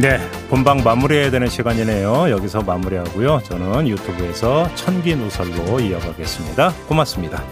네, 0.00 0.18
본방 0.48 0.84
마무리해야 0.84 1.28
되는 1.32 1.48
시간이네요. 1.48 2.30
여기서 2.30 2.62
마무리하고요. 2.62 3.40
저는 3.42 3.88
유튜브에서 3.88 4.72
천기 4.76 5.16
노설로 5.16 5.80
이어가겠습니다. 5.80 6.72
고맙습니다. 6.86 7.42